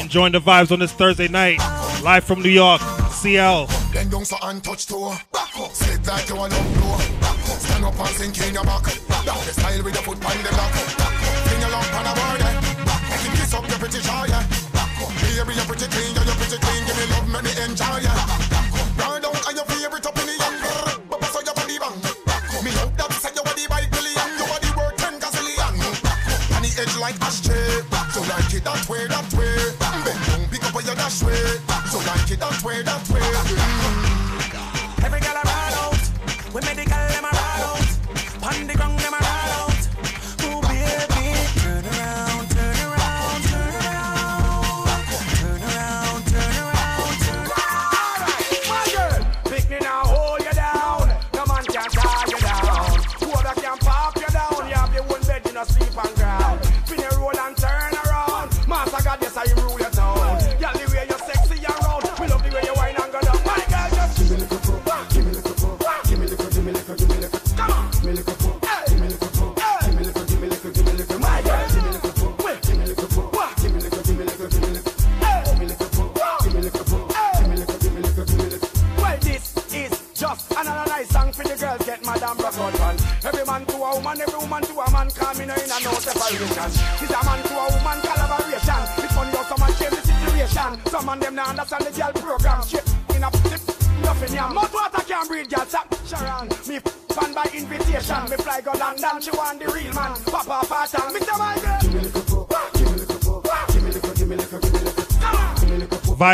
[0.00, 1.58] Enjoying the vibes on this Thursday night.
[2.02, 2.80] Live from New York,
[3.12, 3.66] CL.
[3.92, 5.14] Then down so and touch toe.
[5.32, 5.70] Back up.
[5.70, 6.98] Sit like you want up blow.
[7.20, 7.38] Back.
[7.38, 9.01] Stand up and sink in your back.
[9.24, 10.72] Down the style with your foot on the block.
[10.98, 11.38] Back up.
[11.46, 12.40] Fling your lump on a board.
[12.86, 13.20] Back up.
[13.22, 14.24] You kiss up your pretty jaw.
[14.26, 14.42] yeah.
[15.22, 16.14] Baby, you're pretty clean.
[16.14, 16.82] Yeah, you're pretty clean.
[16.86, 17.98] Give me love, make me enjoy.
[18.02, 18.14] Yeah.
[18.98, 20.56] Ride down and your favorite up in the young.
[21.10, 21.98] But so your body bang.
[22.62, 24.28] Me hope that say you are the right billion.
[24.38, 25.74] You are the worth ten gazillion.
[26.54, 27.82] On the edge like ashtray.
[28.14, 29.54] So like it that way, that way.
[30.06, 31.58] Bend down, pick up where you dash way.
[31.90, 33.61] So like it that way, that way.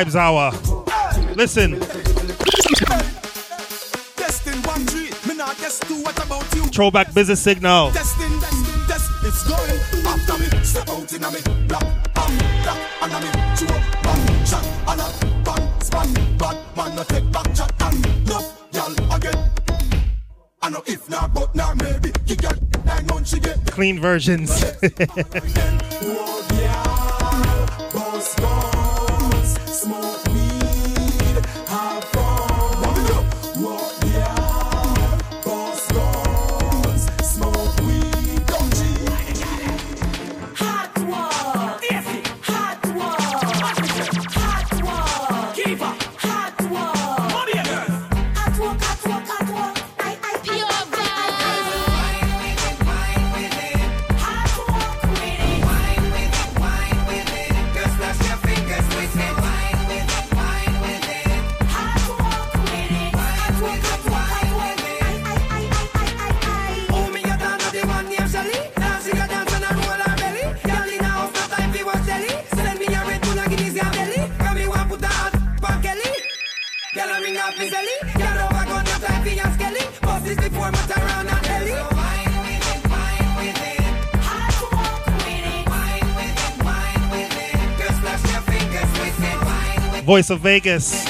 [0.09, 0.53] Vibes hour.
[1.35, 1.79] Listen,
[4.17, 6.03] Destin one three, me not guess two.
[6.03, 6.63] What about you?
[6.67, 7.91] throwback business signal.
[7.93, 10.65] Destin, destin, destin, it's going after me.
[10.65, 14.65] Step out in a me, black, bam, black, and a me, chew up, bam, shot,
[14.89, 18.41] and a span, bad man, no take back chat, and no,
[18.73, 19.51] y'all again.
[20.63, 23.65] I know if not, but now maybe you get nine months she get.
[23.67, 24.65] Clean versions.
[90.09, 91.07] Voice of Vegas.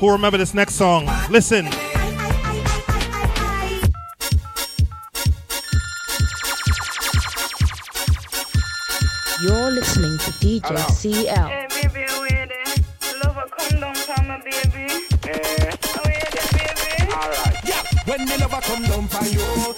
[0.00, 1.06] Who remember this next song?
[1.30, 1.66] Listen.
[9.40, 11.48] You're listening to DJ CL.
[11.68, 12.06] baby.
[13.22, 14.92] Lover, come down for my baby.
[15.22, 15.76] Eh.
[16.04, 17.12] Wait there, baby.
[17.12, 17.84] Alright, yeah.
[18.06, 19.77] When the lover come down for you,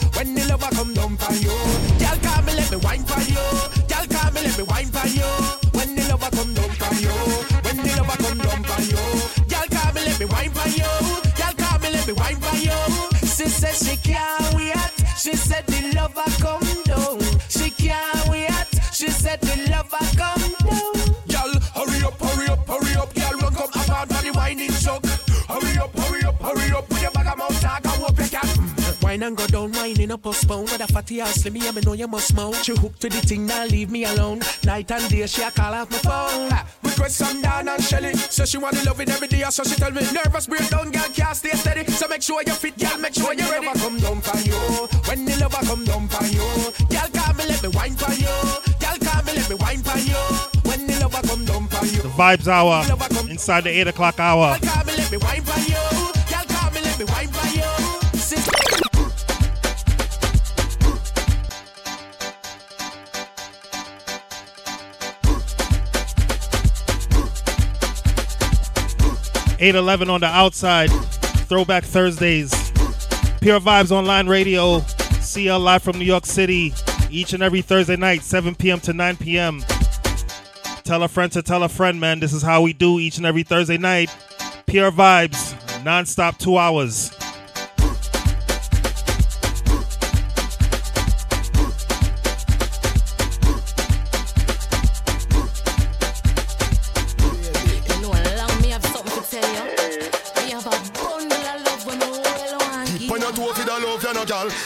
[30.31, 30.63] postpone.
[30.63, 32.55] With a fatty ass, let me, I know you must smoke.
[32.63, 34.41] She hooked to the thing, now leave me alone.
[34.65, 36.49] Night and day, she a call off my phone.
[36.53, 38.15] Ah, Request some down and Shelly.
[38.15, 41.11] So she want to love it every day, so she tell me nervous breakdown, girl
[41.15, 41.91] can't stay steady.
[41.91, 43.67] So make sure you fit, girl, make sure you're ready.
[43.81, 44.61] Come down for you,
[45.09, 46.47] when the lover come down for you,
[46.95, 48.37] girl call me, let me wine for you.
[48.83, 50.21] Girl call me, let me wine for you.
[50.69, 52.85] When the lover come down for you, The Vibes Hour
[53.29, 54.59] inside the 8 o'clock hour.
[54.63, 56.00] call me, let me wine for you.
[69.61, 70.89] 811 on the outside.
[71.47, 72.51] Throwback Thursdays.
[73.43, 74.81] Pure Vybz Online Radio.
[75.21, 76.73] CL live from New York City.
[77.11, 78.81] Each and every Thursday night, 7 p.m.
[78.81, 79.63] to 9 p.m.
[80.83, 82.21] Tell a friend to tell a friend, man.
[82.21, 84.09] This is how we do each and every Thursday night.
[84.65, 85.85] Pure Vybz.
[85.85, 87.11] Non stop two hours.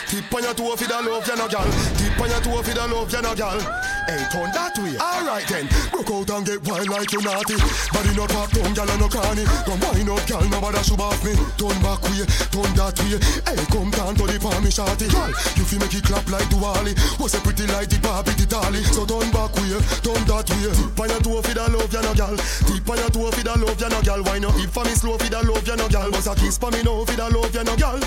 [0.08, 1.68] Tip on your toe for the love, you no gal.
[1.98, 3.58] Tip on your toe for the love, you no gal.
[4.04, 5.00] Hey, turn that way.
[5.00, 5.64] Alright then.
[5.88, 7.56] Broke out and get wild like you naughty.
[7.88, 9.44] Body not pop down, gal no carny.
[9.64, 11.32] Come wind up, gal, nobody should off me.
[11.56, 13.16] Turn back way, turn that way.
[13.48, 15.08] Hey, come down to the palm, me shorty.
[15.08, 16.92] Gal, you feel make it clap like Duali.
[17.16, 18.84] Was a pretty like the Barbie, the dolly.
[18.92, 20.68] So turn back way, turn that way.
[20.68, 22.36] Tip on your toe for the love, you no gal.
[22.36, 24.20] Tip on your toe for the love, you no gal.
[24.20, 24.54] Why not?
[24.60, 26.10] If for me slow for the love, you no gal.
[26.12, 28.00] Was a kiss for me now for the love, you no gal.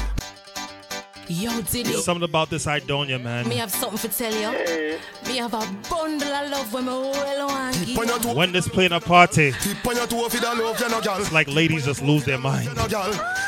[1.30, 1.92] Yo, Diddy.
[1.94, 3.50] Something about this Idonia, man.
[3.50, 4.98] Me have something to tell you.
[5.28, 8.36] Me have a bundle of love when me well want give.
[8.36, 11.20] When this playing a party, Tip on your toe for the love, you no gal.
[11.20, 12.70] it's like ladies just lose their mind.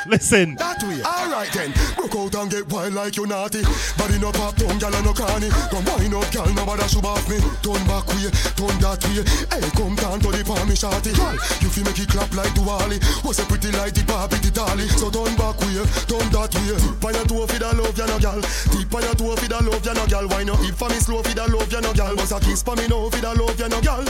[0.08, 0.56] Listen.
[0.56, 1.00] That way.
[1.04, 1.72] Alright then.
[1.96, 3.64] Broke out and get wild like you naughty.
[3.98, 5.48] Body no pop down, gal and no carny.
[5.72, 7.40] Come wind up, gal, nobody should off me.
[7.64, 8.28] Turn back way,
[8.60, 9.24] turn that way.
[9.56, 11.14] Hey, come down to the palm, me shorty.
[11.16, 11.34] Gal,
[11.64, 13.00] you feel make it clap like Duali.
[13.24, 14.88] Was a pretty like the Barbie, the dolly.
[15.00, 15.80] So turn back way,
[16.12, 16.76] turn that way.
[16.76, 18.42] Tip on your toe for the love, ya no gal.
[18.42, 20.28] Tip on your toe for the love, you no gal.
[20.28, 20.60] Why not?
[20.62, 22.16] If for me slow for the love, you no gal.
[22.16, 24.04] Was a kiss for me now for the love, you no gal.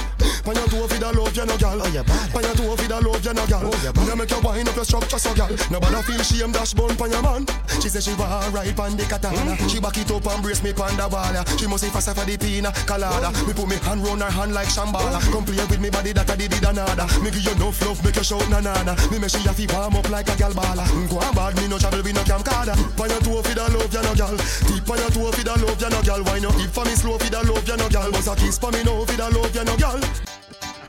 [0.47, 1.79] On your toe for the love, you no gal.
[1.81, 2.35] Oh, yeah, bad.
[2.35, 3.65] On your toe for the love, you no gal.
[3.65, 4.17] Oh, yeah, bad.
[4.17, 5.51] make you wind up your structure, so gal.
[5.71, 7.45] Nobody feel shame, dash bone pon your man.
[7.81, 9.55] She say she want ride pon the katana.
[9.67, 11.35] She back it up and brace me pon the wall.
[11.57, 13.31] She must say faster for the pina colada.
[13.47, 15.19] Me put me hand round her hand like Shambhala.
[15.31, 17.07] Come play with me body that I did it another.
[17.21, 18.93] Me give you no love, make you shout na na na.
[19.11, 20.83] Me make she have to warm up like a gal balla.
[20.91, 22.75] Mm, go on bad, me no travel with no camcorder.
[22.97, 24.37] Pon your toe for the love, you no gal.
[24.37, 26.23] Tip on your toe for the love, you no gal.
[26.23, 26.49] Why no?
[26.61, 28.11] If for me slow for the love, you no gal.
[28.11, 29.99] Bust a kiss for me now for the love, you no gal.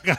[0.04, 0.14] Yo,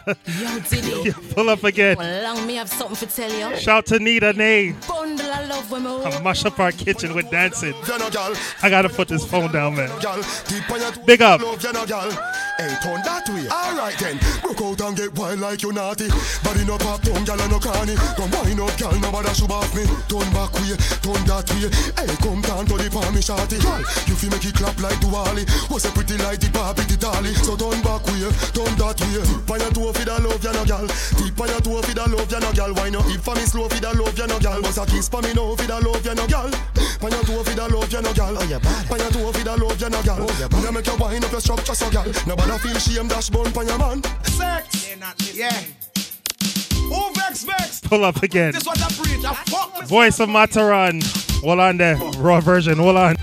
[0.70, 1.12] Diddy.
[1.34, 1.98] Pull up again.
[1.98, 3.58] Well, long me have something to tell you.
[3.58, 4.76] Shout to Nita Nay.
[4.88, 7.74] Bundle of love when me I mash up our kitchen with dancing.
[7.88, 8.34] You no gal.
[8.62, 9.90] I gotta put this phone down, man.
[10.02, 10.22] gal.
[10.22, 11.42] Tip on your toe Big up.
[11.42, 12.10] love, you no gal.
[12.58, 13.48] Hey, turn that way.
[13.50, 14.20] Alright then.
[14.42, 16.10] Broke out and get wild like you naughty.
[16.44, 17.96] Body no pop down, gal and no carny.
[18.16, 19.84] Come wind up, gal, nobody should off me.
[20.06, 21.70] Turn back way, turn that way.
[21.98, 23.58] Hey, come down to the palm, me shorty.
[23.58, 25.44] Gal, you feel make it clap like Duali.
[25.74, 27.34] Was a pretty like the Barbie, the dolly.
[27.42, 29.26] So turn back way, turn that way.
[29.26, 30.88] Tip on your toe for the love, you no gal.
[30.88, 32.74] Tip on your toe for the love, you no gal.
[32.74, 33.06] Why not?
[33.08, 34.62] If for me slow for the love, you no gal.
[34.62, 36.52] Bust a kiss for me now for the love, you no gal.
[37.02, 38.38] On your toe for the love, ya no gal.
[38.38, 38.92] Oh, yeah, bad.
[38.92, 40.22] On your toe for the love, you no gal.
[40.22, 40.74] Oh, yeah, bad.
[40.74, 42.06] make you wind up your structure, so gal.
[42.28, 44.04] Nobody feel shame, dash bone pon your man.
[44.24, 44.94] Sex.
[45.34, 45.52] Yeah.
[46.92, 47.80] Who vex vex?
[47.82, 48.52] Pull up again.
[48.52, 49.26] This what I preach.
[49.26, 49.84] I fuck.
[49.86, 51.02] Voice of Mataran.
[51.42, 51.98] Hold on there.
[52.00, 52.12] Oh.
[52.20, 52.78] Raw version.
[52.78, 53.16] Hold on.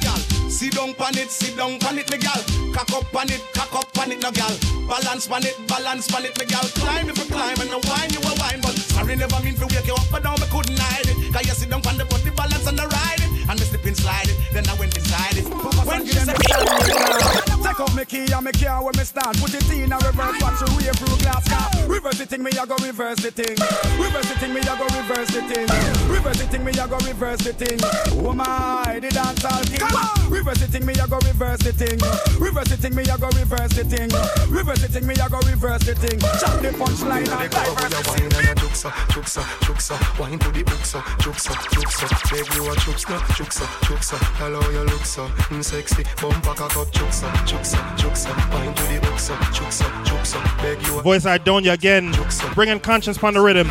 [0.49, 2.43] Sit down pan it, sit down pan it, me gal.
[2.73, 4.57] Cock up pan it, cock up pan it, no gal.
[4.89, 6.65] Balance pan it, balance pan it, me gal.
[6.81, 7.18] Climb if
[18.09, 19.37] key and me care where me start.
[19.37, 21.69] Put it in a reverse, watch the way through glass car.
[21.87, 23.55] Reverse the thing, me I go reverse the thing.
[24.01, 25.69] Reverse the thing, me I go reverse the thing.
[26.09, 27.79] Reverse the thing, me I go reverse the thing.
[28.25, 29.85] Oh my, the dance all king.
[30.33, 31.99] Reverse the thing, me I go reverse the thing.
[32.41, 34.09] Reverse the thing, me I go reverse the thing.
[34.49, 36.19] Reverse the thing, me I go reverse the thing.
[36.41, 38.29] Chop the punchline and diverse the thing.
[38.59, 44.17] Chuksa, chuksa, chuksa, wine to the uksa, chuksa, chuksa, beg you a chuksa, chuksa, chuksa,
[44.39, 48.19] hello you look so mm, sexy, bumper cock up, chuksa, chuksa, chuksa, wine
[48.51, 49.19] I don't
[49.53, 52.13] chuksa, chuksa, you a Voice Idonia again,
[52.55, 53.69] bringing conscience on the rhythm.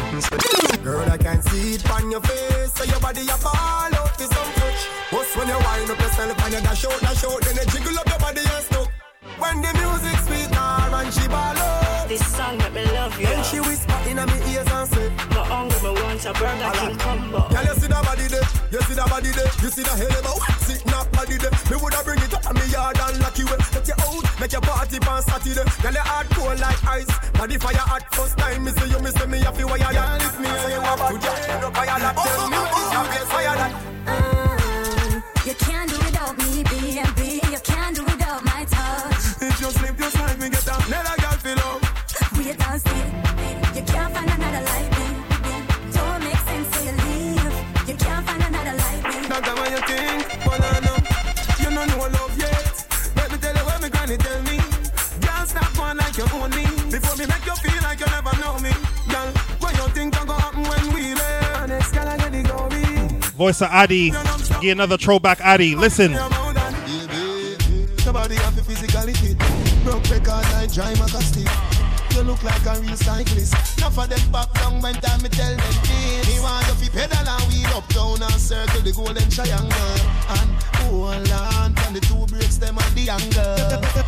[0.83, 4.23] Girl, I can see it on your face, so your body a fall out for
[4.23, 4.85] some touch.
[5.11, 7.97] What's when you wind up yourself and you dash out, dash out, then you jiggle
[7.99, 8.91] up your body and stuck.
[9.39, 12.07] When the music sweet her and she ball out.
[12.07, 13.27] This song make me love you.
[13.27, 16.97] Then she whisper in my ears and say, My hungry, me want a Burger King
[16.97, 17.49] combo.
[17.49, 17.75] Girl, you
[18.71, 21.51] you see that body there, you see that hell a what's it not body there.
[21.71, 23.59] Me woulda bring it up on me yard and lock you in.
[23.71, 25.63] Take you out, make your party on Saturday.
[25.79, 28.63] Girl, you hard cold like ice, body fire hot first time.
[28.63, 30.81] Me see you, me see me, I feel why you Girl, if me say you
[30.83, 33.71] have to get up fire that, tell me what is your best fire that.
[34.07, 37.21] Uh, you can't do without me, B&B.
[37.47, 39.47] You can't do without my touch.
[39.47, 41.79] If you sleep just like me, get up, never girl feel up.
[42.35, 43.03] Wait and see.
[43.79, 44.96] You can't find another like
[50.57, 50.97] think, but know
[51.59, 53.13] you don't know love yet.
[53.15, 54.57] Let me tell you what me granny tell me.
[55.21, 56.65] Girl, stop one like you own me.
[56.91, 58.71] Before me make you feel like you never know me.
[59.09, 61.69] Girl, what you think can go happen when we live?
[61.69, 63.07] Next girl, I get the glory.
[63.37, 64.11] Voice of Addy,
[64.61, 65.75] get another throwback Addy.
[65.75, 66.15] Listen.
[67.99, 69.37] Somebody have a physically fit.
[69.83, 73.76] Broke record like dry maca You look like a real cyclist.
[73.77, 76.27] Enough of them back down when time me tell them this.
[76.27, 79.97] Me want you fi pedal and wheel up down and circle the golden triangle.
[80.33, 80.49] And
[80.81, 83.57] hold on from the two brakes them and the angle.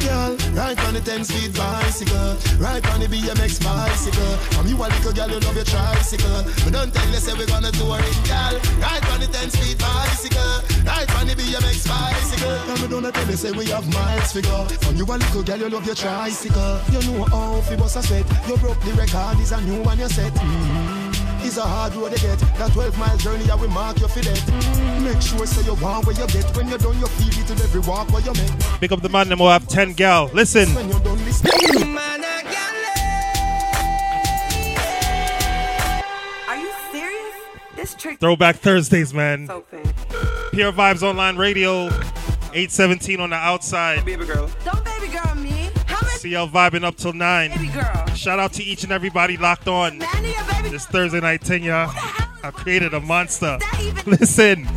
[0.02, 2.36] Girl, right on the 10 speed bicycle.
[2.58, 4.34] Right on the BMX bicycle.
[4.58, 6.44] From you a little girl, you love your tricycle.
[6.66, 8.56] But don't tell you say we gonna tour it, girl.
[8.82, 10.66] Right on the 10 speed bicycle.
[10.84, 12.58] Right on the BMX bicycle.
[12.74, 14.66] And we don't tell you say we have miles figure.
[14.82, 16.80] From you a little girl, you love your tricycle.
[16.90, 18.26] You know how fi bust a sweat.
[18.48, 20.34] You broke the record, is a new one you set.
[20.34, 21.46] Mm-hmm.
[21.46, 22.38] It's a hard road to get.
[22.58, 24.38] That 12 mile journey, I will mark you for that.
[24.38, 25.04] Mm-hmm.
[25.04, 26.46] Make sure say you want where you get.
[26.56, 28.80] When you're done, you feel it in every walk where you make.
[28.80, 30.30] Pick up the man, and we'll have 10 gal.
[30.34, 30.74] Listen.
[30.76, 31.50] When you're done, listen.
[36.48, 37.36] Are you serious?
[37.76, 38.20] This trick.
[38.20, 39.48] Throwback Thursdays, man.
[39.48, 39.64] So.
[40.52, 44.04] Pure Vybz Online Radio, 817 on the outside.
[44.04, 44.50] Baby girl.
[44.66, 45.49] Don't baby girl me.
[46.20, 47.52] CL vibing up till 9.
[48.14, 50.00] Shout out to each and everybody locked on.
[50.64, 51.90] This Thursday night y'all.
[52.44, 53.58] I created a monster.
[54.06, 54.68] Listen.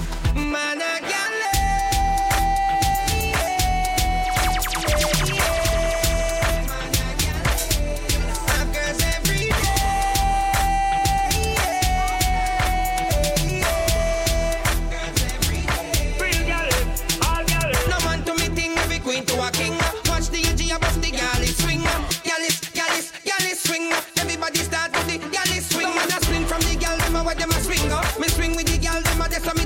[29.53, 29.65] A me.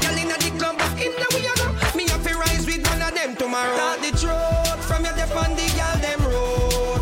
[0.00, 1.96] Gal inna the club, in the a go.
[1.96, 3.96] Me have to rise with one of them tomorrow.
[4.00, 7.00] The truth from your dep on the gal them road.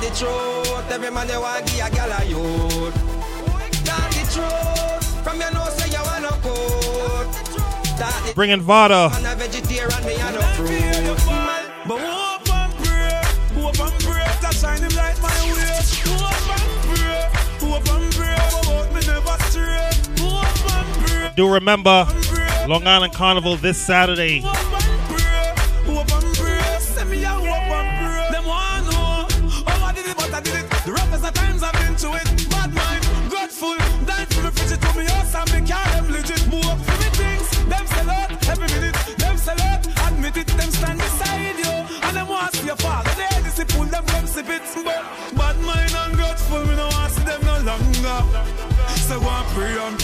[0.00, 2.94] The truth, every man they want give a gal a youth.
[3.84, 7.34] The truth from your nose say you wanna coat.
[7.84, 9.10] Start the Bringing Vada.
[21.38, 22.04] Do remember
[22.66, 24.40] Long Island Carnival this Saturday.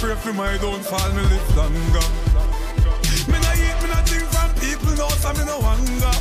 [0.05, 2.07] Pray and pray for my downfall, me live longer.
[3.31, 6.15] Me no eat, me no drink from people, no, so me no hunger.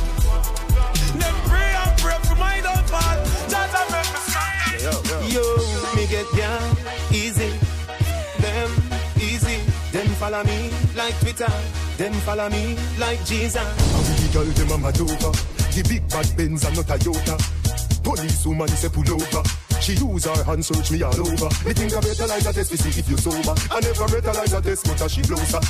[1.18, 3.16] Them pray and pray for my downfall.
[3.48, 4.50] Jah Jah make me strong.
[5.30, 5.44] Yo,
[5.96, 6.76] me get down
[7.12, 7.52] easy.
[8.40, 8.70] Them
[9.20, 9.60] easy.
[9.92, 11.52] Them follow me like Twitter.
[11.96, 13.56] Them follow me like Jesus.
[13.56, 15.30] And we the girl them a Madova
[15.74, 20.24] The big bad Benz and not a Toyota Police woman say pull over She use
[20.24, 21.44] her hand search me all over.
[21.66, 23.54] Me think I better like a test to see if you sober.
[23.70, 25.60] I never better like a test, but she blows her.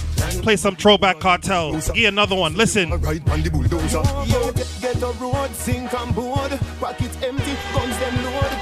[0.41, 1.73] Play some throwback cartel.
[1.81, 2.55] Get another one.
[2.55, 2.91] Listen.
[3.01, 4.03] Right on the bulldozer.
[4.27, 6.53] Yo, get, get a road, sink and board.
[6.79, 8.53] Pocket empty, guns them load.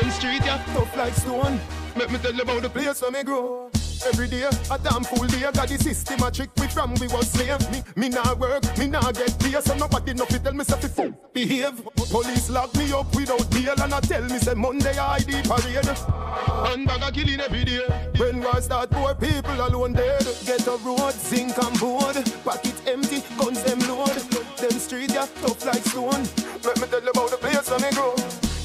[0.00, 1.58] Them street yeah, tough like stone.
[1.96, 3.68] Make me tell you about the place where me grow.
[4.06, 7.30] Every day, a damn full day, got the system a trick we from we was
[7.30, 7.60] slave.
[7.70, 10.76] Me, me nah work, me nah get pay, so nobody no fi tell me say
[10.80, 11.84] fi fool behave.
[12.10, 15.90] Police lock me up without bail and I tell me say Monday I ID parade.
[16.72, 17.84] And bag a killing every day.
[18.16, 20.26] When war start, poor people alone dead.
[20.46, 24.16] Get a road, zinc and board, pocket empty, guns them load.
[24.56, 26.24] Them street yeah, tough like stone.
[26.64, 28.14] Let me tell you about the place where me grow.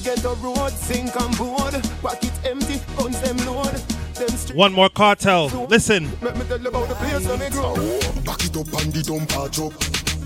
[0.02, 3.95] Get a road, zinc and board, pocket empty, guns them load.
[4.16, 5.48] Them street One more cartel.
[5.70, 6.10] Listen.
[6.22, 7.76] Let me tell you about the place where me grow.
[8.24, 9.76] Back it up and the dump patch up.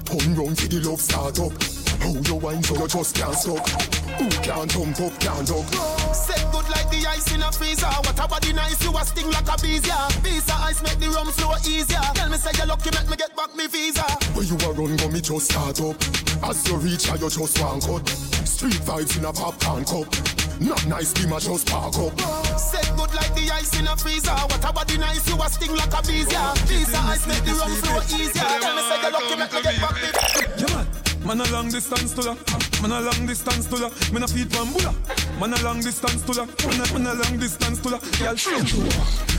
[0.06, 1.54] Come round for the love start up.
[2.00, 3.68] How you wine so you just can't stop.
[4.22, 5.68] Who can't jump up, can't jump.
[6.14, 7.90] Set good like the ice in a freezer.
[8.06, 10.08] What a body nice, you a sting like a bees, yeah.
[10.22, 12.00] Visa ice make the rum flow easier.
[12.14, 14.06] Tell me say you lucky, make me get back me visa.
[14.34, 15.98] Where you a run, go me just start up.
[16.46, 18.08] As you reach, I you just one cut.
[18.46, 20.08] Street vibes in a popcorn cup.
[20.60, 22.20] Not nice, be my just park up.
[22.60, 24.32] Set good like the ice in a freezer.
[24.32, 26.54] What a body nice, you a sting like a bees, yeah.
[26.68, 28.44] Visa ice make the rum flow easier.
[28.44, 30.10] Tell me say you lucky, make me get back me.
[30.60, 30.84] Yeah,
[31.26, 31.40] man.
[31.40, 32.36] Man a long distance to la,
[32.82, 34.94] man a long distance to la, man a feed bambula.
[35.40, 38.36] Man a long distance to la, man a, man a long distance to la, girl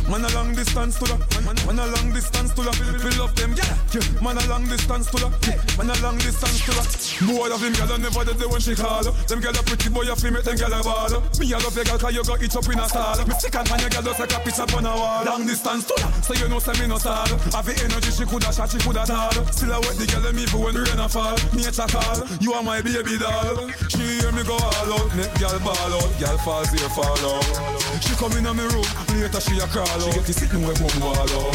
[0.08, 3.34] Man a long distance to la, man, man a long distance to la, fill up
[3.36, 4.22] them, yeah.
[4.22, 5.28] Man a long distance to la,
[5.76, 6.82] man a long distance to la.
[7.28, 9.04] Boy of him, girl, never did when she call.
[9.04, 11.12] Them girl a pretty boy, a feel make them girl a ball.
[11.38, 13.26] Me a love your girl 'cause you got it up in a stall.
[13.28, 15.24] Me stick and pan your girl just like a picture on a wall.
[15.24, 17.28] Long distance to la, so you know say me no sad.
[17.52, 19.36] Have the energy she coulda shot, she coulda tall.
[19.52, 21.36] Still I wet the girl me even when rain a fall.
[21.70, 23.70] Nature call, you are my baby doll.
[23.86, 28.02] She hear me go all out, make girl ball out, girl falls here fall out.
[28.02, 28.82] She come in on me room,
[29.14, 30.02] later she a crawl out.
[30.02, 31.54] She get to sitting where mom wall out.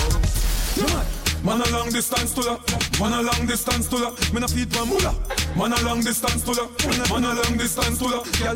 [0.80, 1.06] Yeah, man.
[1.44, 2.58] Man a long distance to la,
[2.98, 5.12] man a long distance to la, me na feed one mula.
[5.58, 6.64] Man a long distance to la,
[7.12, 8.56] man a, long distance to la, girl.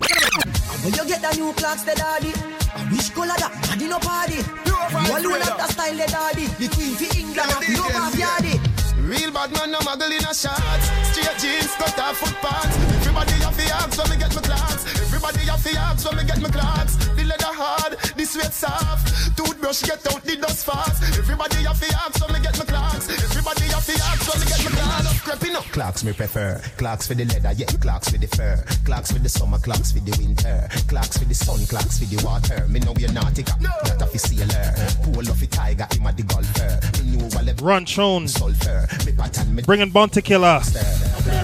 [0.80, 2.32] When you get the new clocks, the daddy.
[2.72, 4.40] I wish color that, daddy no party.
[4.64, 6.46] You alone have the style, the daddy.
[6.56, 8.24] The queen for England, Yo, no DJ man CM.
[8.24, 8.69] yardy.
[9.10, 10.86] Real bad man, no muggle in a shorts.
[11.10, 12.78] Straight jeans, cut off foot pants.
[13.02, 14.86] Everybody have the axe when me get my clocks.
[14.86, 16.94] Everybody have the axe when me get my clocks.
[17.18, 19.36] The leather hard, the sweat soft.
[19.36, 21.02] Toothbrush get out the dust fast.
[21.18, 22.59] Everybody have the axe when me get
[25.50, 25.50] clocks.
[25.50, 25.74] Creeping up.
[25.74, 26.62] Clocks me prefer.
[26.78, 27.68] Clocks for the leather, yeah.
[27.80, 28.64] Clocks for the fur.
[28.86, 30.68] Clocks for the summer, clocks for the winter.
[30.88, 32.68] Clocks for the sun, clocks for the water.
[32.68, 34.74] Me know you're naughty, not a fi sailor.
[35.04, 36.80] Pull off a tiger, him a the golfer.
[37.04, 38.28] Me know all the Run Chone.
[38.28, 38.88] sulfur.
[39.06, 40.62] Me pattern, me Bringing Bounty Killer.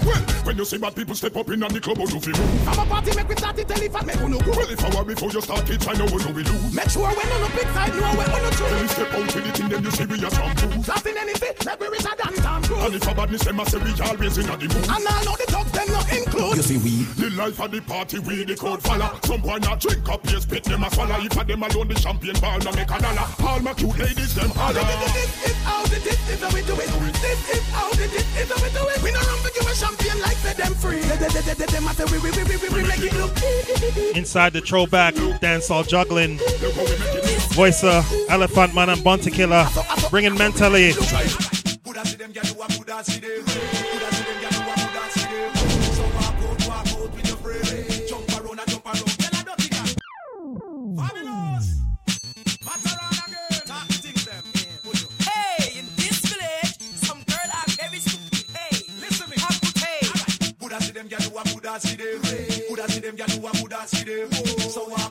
[0.05, 2.21] Well, when you see bad people step up in on the club, how do you
[2.21, 2.35] feel?
[2.65, 4.51] Have a party, make we start it, tell if I make you no go.
[4.51, 6.73] Well, if I were before you start it, I know we know we lose.
[6.73, 8.81] Make sure when on the big side, know when on the When true.
[8.81, 10.69] you step out with the thing, then you see we are shampoo.
[10.85, 12.83] Nothing anything, make we richer than Tom Cruise.
[12.85, 14.87] And if a badness, them a say we always in a the mood.
[14.89, 16.57] And I know the talk, them not include.
[16.57, 19.79] You see we The life of the party, we the code follow Some boy not
[19.79, 22.71] drink up, yes, spit them a swallow If a them alone, the champagne ball, no
[22.71, 24.81] make a dollar All my cute ladies, them holler
[25.13, 26.89] This is how the this is how we do it.
[27.21, 29.01] This is how the this is how we do it.
[29.01, 31.01] We no run for you a champagne like say them free.
[31.01, 34.15] Them a say we, we, we, we, we, we make it look.
[34.15, 36.39] Inside the throwback, dancehall juggling.
[37.53, 39.67] Voice of Elephant Man and Bounty Killer.
[40.09, 40.93] Bringing mentally.
[41.95, 43.45] Coulda see them, gyal, you a coulda see them.
[43.45, 45.55] Coulda see them, gyal, you a see them.
[45.95, 48.07] So walk out, walk out with your friend.
[48.09, 49.87] Jump around and jump around, gyal, I don't think I'm
[50.99, 51.67] fabulous.
[52.65, 54.43] Matter on again, talk things them.
[55.23, 58.43] Hey, in this village, some girl are very stupid.
[58.51, 60.03] Hey, listen me, have good hey.
[60.61, 62.19] Alright, see them, gyal, you a coulda see them.
[62.67, 64.27] Coulda see them, gyal, you a see them.
[64.67, 65.04] So walk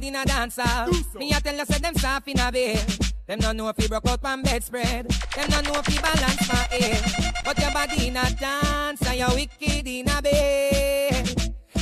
[0.00, 1.18] bad in a dancer.
[1.18, 2.98] Me a tell you say them soft in a bed.
[3.26, 5.08] Them no know if you broke out from bedspread.
[5.36, 7.34] Them no know if you balance my head.
[7.44, 11.29] But your body in a dance and you wicked in a bed.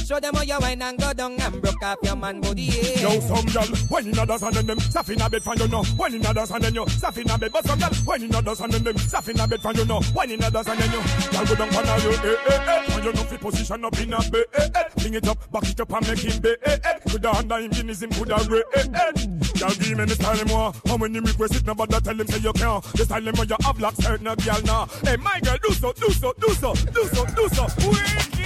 [0.09, 2.63] Show them how you wine and go down and broke up your man body.
[2.63, 3.13] Yeah.
[3.13, 5.69] Yo, some gal, when in others and then them, stuff in a bed for you
[5.69, 5.85] know.
[5.85, 7.53] When in others and then you, stuff in a bed.
[7.53, 9.85] But some gal, when in others and then them, stuff in a bed for you
[9.85, 10.01] know.
[10.15, 12.95] When in others and then you, gal go down for you, eh, eh, eh.
[12.95, 14.85] And you know fi position up in a bed, eh, eh.
[14.97, 16.99] Bring it up, back it up and make him bed, eh, eh.
[17.07, 19.13] Coulda under him, Guinness him coulda re, eh, eh.
[19.57, 20.77] Gal give him any style him want.
[20.87, 22.83] And when him request it, tell him say you can't.
[22.83, 24.87] The style him when you have like certain a gal now.
[25.05, 27.67] Hey, my girl, do so, do so, do so, do so, do so.
[27.87, 28.38] Wicked.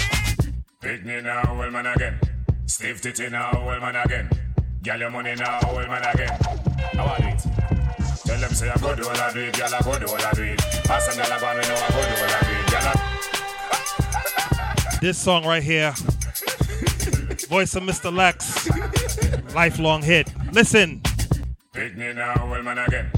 [0.83, 2.19] Me now, well man again.
[2.67, 4.29] Stiff titty now, well man again.
[4.83, 6.37] Girl your money now, well man again.
[6.95, 7.39] How are it?
[8.27, 10.17] Tell them say I go do all I do it, girl I go do all
[10.17, 10.59] I do it.
[10.59, 12.87] Pass them girl go me know I go do all I do it, girl
[14.91, 14.99] I.
[15.01, 15.93] This song right here,
[17.49, 18.13] voice of Mr.
[18.13, 18.69] Lex,
[19.55, 20.33] lifelong hit.
[20.53, 21.01] Listen.
[21.77, 23.09] Me now, well man again.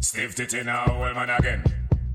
[0.00, 1.64] Stiff titty now, well man again.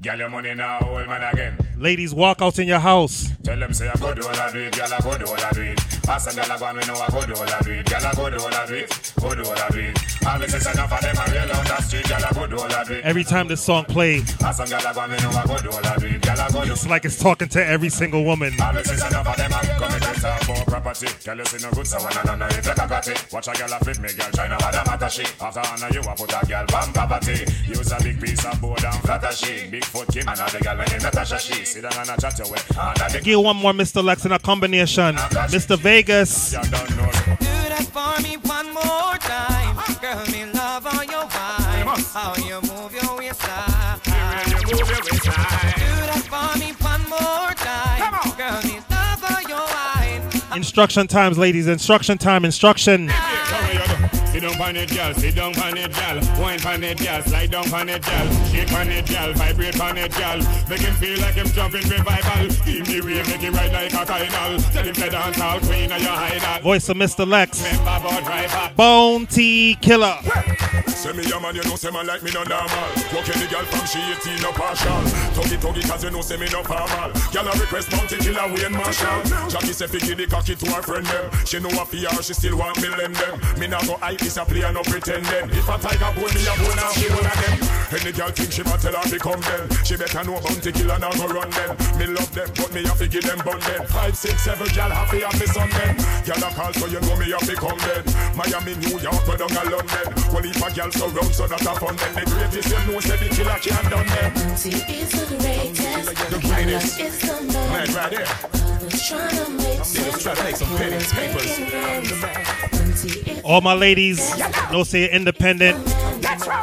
[0.02, 1.58] Girl your money now, well man again.
[1.78, 3.32] Ladies, walk out in your house.
[3.44, 5.34] Tell them say I go do all I do it, girl I go do all
[5.38, 5.78] I do it.
[6.04, 8.14] Pass girl I go me know I go do all I do it, girl I
[8.14, 10.26] go do all I do it, go do all I do it.
[10.26, 12.58] All this is enough of them I real on the street, girl I go do
[12.58, 13.04] all I do it.
[13.04, 15.86] Every time this song plays, Pass girl I go me know I go do all
[15.86, 16.72] I do it, girl I go do.
[16.72, 18.54] it's like it's talking to every single woman.
[18.62, 21.08] All this is enough of them I come and talk about property.
[21.26, 23.26] Girl you see no good so when I know if you got it.
[23.32, 25.24] Watch a girl a flip me, girl try no other matter she.
[25.40, 27.46] After honor you a put a girl bam poverty.
[27.68, 29.70] Use a big piece of board and flatter she.
[29.70, 31.66] Big foot Kim and all girl when you Natasha she.
[31.66, 32.60] Sit down and a chat your way.
[32.78, 34.04] And a Give one more Mr.
[34.04, 35.16] Lex in a combination.
[35.16, 35.78] Mr.
[35.78, 36.52] Vegas.
[36.52, 39.76] Do that for me one more time.
[40.02, 42.14] Girl, me love how you vibe.
[42.14, 42.79] How you move your waistline.
[50.80, 51.68] Instruction times, ladies.
[51.68, 52.46] Instruction time.
[52.46, 53.12] Instruction.
[54.60, 55.14] Sit on it, girl.
[55.14, 56.42] Sit down on it, girl.
[56.42, 57.22] Wine on it, girl.
[57.22, 58.28] Slide down on it, girl.
[58.52, 59.34] Shake on it, girl.
[59.34, 60.38] Vibrate on it, girl.
[60.70, 62.48] Make him feel like him jumping revival.
[62.66, 64.60] Give me way, make him ride like a cardinal.
[64.60, 67.26] Tell him to dance all queen of your hide Voice of Mr.
[67.26, 67.64] Lex.
[67.64, 68.74] Remember about driver.
[68.76, 70.18] Bounty Killer.
[70.88, 72.90] Say me a man, you know, say man like me no normal.
[73.16, 75.00] Walk any girl from she 18 no partial.
[75.32, 77.16] Tuggy tuggy cause you know say me no formal.
[77.32, 79.24] Girl a request Bounty Killer Wayne Marshall.
[79.48, 81.32] Jackie say fi give the cocky to her friend them.
[81.46, 83.40] She know a fear, she still want me lend them.
[83.58, 85.46] Me nah go hype this a play and no pretending.
[85.54, 87.58] If a tiger bone me a bone and she one of them.
[87.90, 89.66] Any girl think she tell her become them.
[89.86, 91.72] She better know bounty killer now go run them.
[91.98, 93.86] Me love them, but me have to give them bun them.
[93.88, 95.94] Five, six, seven girl happy happy son them.
[96.26, 98.04] Girl a call so you know me have to come then.
[98.34, 100.08] Miami, New York, we down a London.
[100.34, 102.14] Well if a girl so round so that a fun then.
[102.18, 104.30] The greatest you know say the killer can't done them.
[104.34, 106.10] Bounty is the greatest.
[106.30, 107.00] The greatest.
[107.00, 107.40] It's the
[107.70, 108.26] Man, right here.
[108.26, 110.24] I was trying to make sense.
[110.24, 112.79] trying to make some pennies, papers.
[113.04, 114.38] Bounty is All my ladies,
[114.72, 115.78] no say you're independent.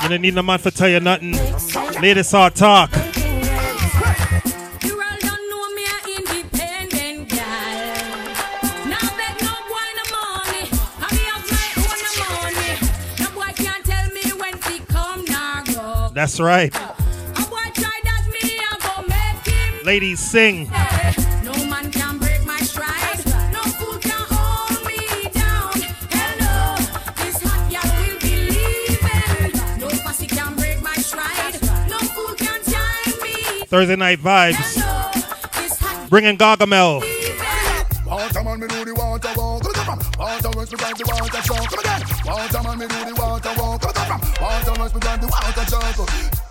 [0.03, 1.37] You don't need no man for tell you nothing.
[2.01, 2.91] Ladies all talk.
[16.15, 16.75] That's right.
[19.85, 20.69] Ladies, sing.
[20.69, 20.96] know
[33.67, 36.09] Thursday night vibes.
[36.09, 37.01] Bringing Gargamel.
[37.01, 37.17] The.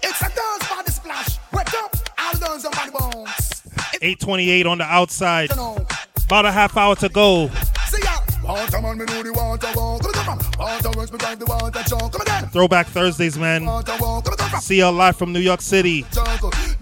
[0.04, 1.40] It's a dance splash.
[1.54, 3.64] Wake up, all the and body bones.
[4.02, 5.52] 828 on the outside.
[5.52, 7.48] About a half hour to go.
[7.48, 8.16] The.
[12.52, 13.68] Throwback Thursdays, man.
[14.60, 16.06] See you live from New York City.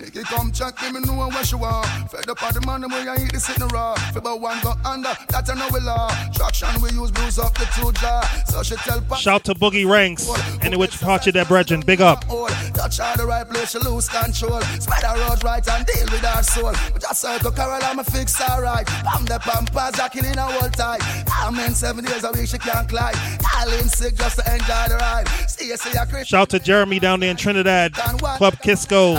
[0.03, 1.83] Nicky come check me, me know where she are.
[2.09, 3.95] Fed up on the man, where I eat the sitting raw.
[4.11, 6.09] Fibber one go under, that I know we law.
[6.35, 8.21] Traction we use, bruise up the two jaw.
[8.47, 10.27] So she tell pa- Shout to Boogie Ranks.
[10.61, 11.81] Any which part you there, brethren.
[11.85, 12.25] Big up.
[12.73, 14.59] Touch her the right place, she lose control.
[14.61, 16.73] Spread Spider road right and deal with her soul.
[16.93, 18.85] We just circle Carol, I'm fix her right.
[19.05, 20.99] Bam the pampers, are killing her whole time.
[21.31, 23.15] I'm in seven days a week, she can't climb.
[23.55, 25.27] All in sick just to enjoy the ride.
[25.47, 26.27] See you, see ya, Chris.
[26.27, 27.93] Shout to Jeremy down there in Trinidad.
[27.93, 29.15] Club Kisco.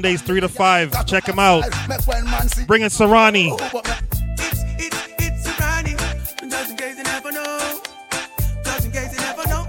[0.00, 1.04] Sundays 3 to 5.
[1.04, 1.62] Check him out.
[1.64, 3.50] Serani.
[6.48, 7.82] Just in case you never know.
[8.64, 9.68] Just in case you never know.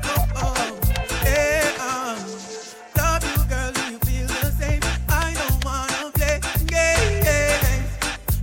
[1.20, 1.74] Hey,
[2.96, 3.72] love you, girl.
[3.74, 4.80] Do you feel the same?
[5.10, 7.28] I don't wanna play games.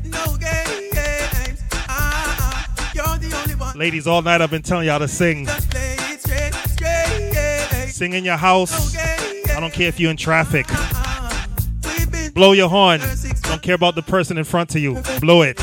[0.04, 0.92] No games.
[2.94, 3.78] You're the only one.
[3.78, 5.48] Ladies, all night I've been telling y'all to sing.
[7.88, 8.94] Sing in your house.
[8.94, 10.66] I don't care if you're in traffic.
[12.38, 13.00] Blow your horn.
[13.42, 15.02] Don't care about the person in front of you.
[15.18, 15.58] Blow it.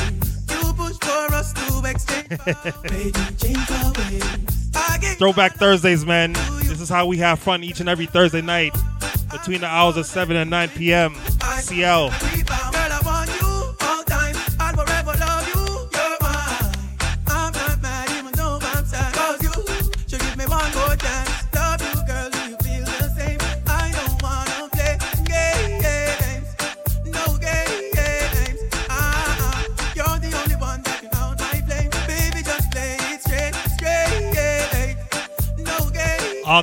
[5.16, 6.34] Throwback Thursdays, man.
[6.64, 8.76] This is how we have fun each and every Thursday night
[9.32, 11.14] between the hours of 7 and 9 p.m.
[11.60, 12.10] CL.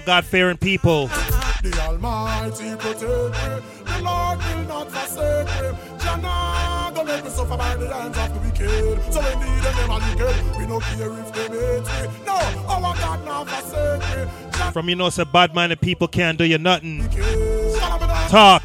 [0.05, 1.07] God fearing people.
[1.07, 3.84] The Almighty protect me.
[3.85, 5.77] The Lord will not forsake me.
[5.99, 9.13] Jana, don't let me suffer by the hands of the wicked.
[9.13, 10.57] So when need them, them are wicked.
[10.57, 12.25] We no care if they hate me.
[12.25, 12.35] No,
[12.67, 14.71] our God not forsake me.
[14.73, 17.07] From you know, it's a bad minded people can't do you nothing.
[18.30, 18.63] Talk.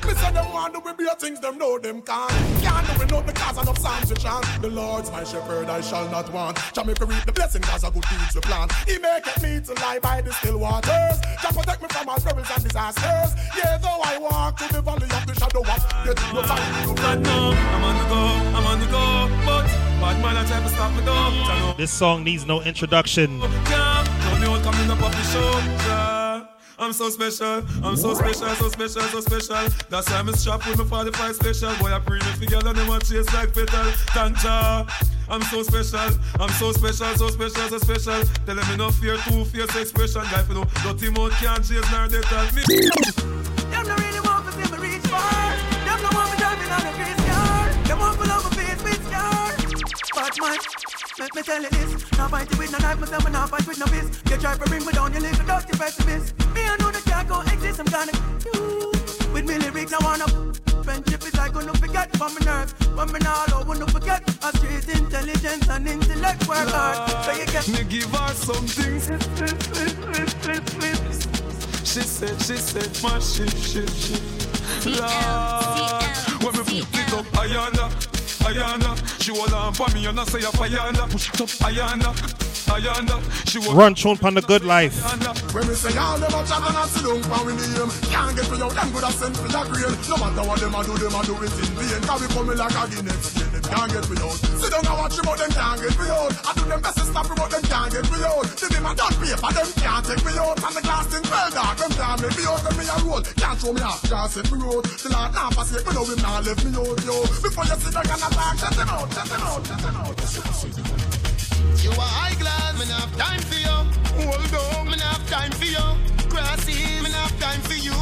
[0.68, 2.30] Listen, them want to be things them know them can't.
[2.62, 4.44] Can't do it, not because enough psalms to chant.
[4.60, 6.58] The Lord's my shepherd, I shall not want.
[6.74, 8.68] Shall make me reap the blessing as a good deeds we plan.
[8.86, 11.16] He maketh me to lie by the still waters.
[11.40, 13.34] Shall protect me from all troubles and disasters.
[13.56, 17.02] Yeah, though I walk through the valley of the shadow of death, no time to
[17.02, 18.22] Right now, I'm on the go,
[18.58, 19.66] I'm on the go, but
[20.00, 21.74] bad man I try to stop me though.
[21.78, 23.40] This song needs no introduction.
[23.40, 25.50] can't, don't know coming up off the show.
[25.87, 25.87] Yeah.
[26.80, 29.68] I'm so special, I'm so special, so special, so special.
[29.90, 31.74] That's why I'm strapped with my 45 special.
[31.76, 33.90] Boy, I bring it together, them want chase like petal.
[34.14, 34.86] Thank ya.
[35.28, 35.98] I'm so special,
[36.38, 38.22] I'm so special, so special, so special.
[38.46, 40.22] Tell them enough fear, two fierce expression.
[40.30, 42.62] Guy, you know, dirty mouth can't chase, nor they tell me.
[43.70, 44.17] Them no really
[50.28, 50.58] But man,
[51.18, 52.12] let me tell you this.
[52.18, 54.20] Now fight it with no knife, myself and now fight with no fist.
[54.28, 56.36] You try to bring me down, you little dirty pessimist.
[56.54, 58.12] Me I know that can't go exist, I'm gonna
[58.44, 58.92] you.
[59.32, 60.26] With me lyrics, I wanna
[60.84, 62.74] Friendship is like gonna forget from my nerves.
[62.94, 64.20] But me now I wanna forget.
[64.44, 67.24] A straight intelligence and intellect work hard.
[67.24, 69.00] So you get Me give her something.
[71.88, 74.20] She said, she said, my shit, shit, shit.
[74.84, 76.04] Lord,
[76.44, 78.17] when me put it up, Ayana,
[78.48, 82.16] Ayana, she hold on for me and I say, Ayana, push it up, Ayana,
[82.72, 84.96] Ayana, she hold Run tune on the good life.
[85.52, 88.34] When we say all them a chat and a sit down for we name Can't
[88.34, 90.80] get me out, them good a send for your grain No matter what them a
[90.82, 92.00] do, them a do it in vain.
[92.00, 94.38] We coming like a Guinness them can't get me out.
[94.38, 96.32] Sit down and watch me, but them can't get me out.
[96.46, 98.46] I do them best to stop me, but them can't get me out.
[98.48, 100.58] Them a paper, them can't take me out.
[100.62, 102.62] And the glass thing well dark, them can't make me out.
[102.62, 104.84] When me a roll, can't show me off, can't set me road.
[104.86, 107.16] The Lord not forsake me, know him not left me out, yo.
[107.42, 110.18] Before you sit down and out, out, out
[111.82, 113.76] You are high glass, me not have time for you.
[114.22, 115.86] Hold on, me not have time for you.
[116.30, 117.98] Crossy, me not have time for you.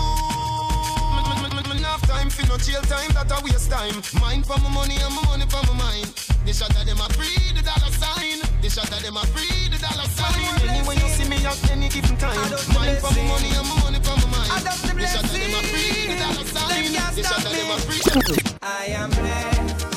[1.17, 3.71] Me, me, me, me, me not have time for no jail time, that a waste
[3.71, 3.97] time.
[4.21, 6.13] Mine for my money and my money for my mind.
[6.45, 8.39] The shot of them a free the dollar sign.
[8.63, 10.69] The shot of them a free the dollar sign.
[10.69, 12.37] Anyway you see me at any given time.
[12.77, 14.63] Mine for my money and my money for my mind.
[14.95, 16.93] The shot of them a free the dollar sign.
[17.17, 18.37] The shot of them a free.
[18.63, 19.96] I am blessed.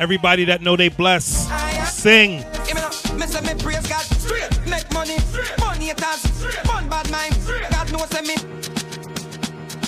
[0.00, 1.48] Everybody that know they bless,
[1.92, 2.44] sing.
[2.66, 5.16] Give me now, me say me praise God straight, make money,
[5.58, 6.20] money it has,
[6.66, 7.36] fun bad mind.
[7.70, 8.34] God knows say me.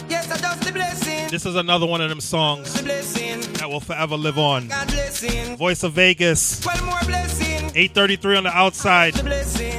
[0.09, 3.71] Yes, I just the blessing, This is another one of them songs the blessing, that
[3.71, 4.69] will forever live on.
[5.57, 9.15] Voice of Vegas, Well, more blessing, 833 on the outside,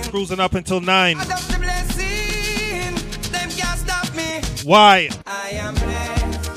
[0.10, 1.18] cruising up until 9.
[1.18, 2.96] I just the blessing.
[3.32, 4.42] Them can't stop me.
[4.64, 5.10] Why?
[5.28, 6.52] I am blessed.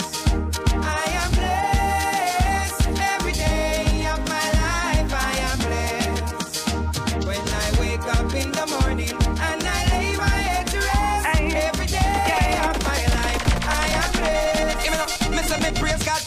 [0.77, 2.87] I am blessed.
[3.01, 7.27] Every day of my life, I am blessed.
[7.27, 11.27] When I wake up in the morning and I lay my head to rest.
[11.67, 14.85] Every day of my life, I am blessed.
[14.85, 16.23] Give me now, me praise God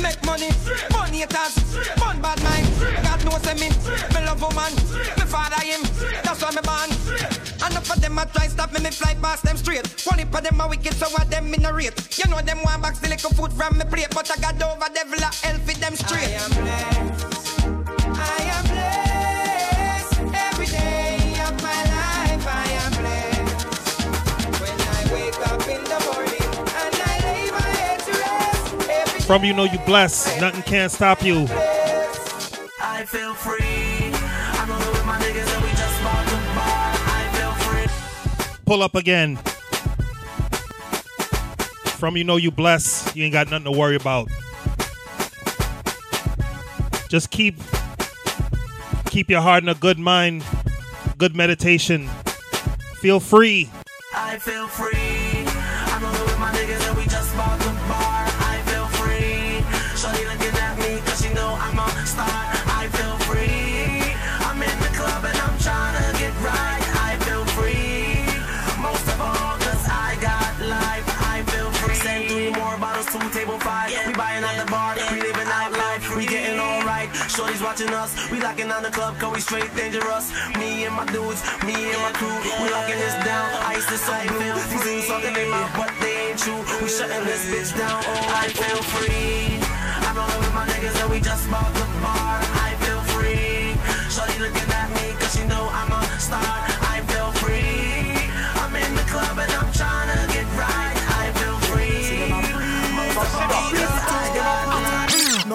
[0.00, 0.48] make money,
[0.92, 1.54] money it has,
[1.98, 2.66] fun bad mind.
[3.04, 3.68] God knows me,
[6.62, 7.70] that's why me born.
[7.70, 9.86] Enough of them a try stop me, me fly past them straight.
[10.06, 12.18] One heap of them a wicked, so what them in a rate.
[12.18, 14.86] You know them want back the little food from me plate, but I got over
[14.94, 16.28] devil a hell for them straight.
[16.28, 17.60] I am blessed.
[18.16, 20.20] I am blessed.
[20.34, 23.66] Every day of my life, I am blessed.
[24.60, 26.50] When I wake up in the morning
[26.80, 28.90] and I lay my head to rest.
[28.90, 31.46] Every From you know you blessed, nothing can stop you.
[32.82, 33.79] I feel free.
[38.70, 39.34] Pull up again.
[41.98, 44.28] From you know you bless, you ain't got nothing to worry about.
[47.08, 47.56] Just keep
[49.06, 50.44] keep your heart in a good mind,
[51.18, 52.06] good meditation.
[53.00, 53.68] Feel free.
[54.14, 55.19] I feel free.
[78.68, 78.76] Us.
[78.76, 80.32] On the club cause we straight dangerous.
[80.58, 81.40] Me and my dudes.
[81.64, 82.28] Me and my crew.
[82.60, 83.48] We locking this down.
[83.66, 84.52] Ice is so blue.
[84.68, 86.60] These dudes talking they mouth but they ain't true.
[86.82, 88.02] We shutting this bitch down.
[88.04, 89.60] Oh, I feel free.
[90.06, 92.40] I'm rolling with my niggas and we just bought the bar.
[92.66, 93.76] I feel free.
[94.10, 96.79] Shorty looking at me cause she know I'm a star.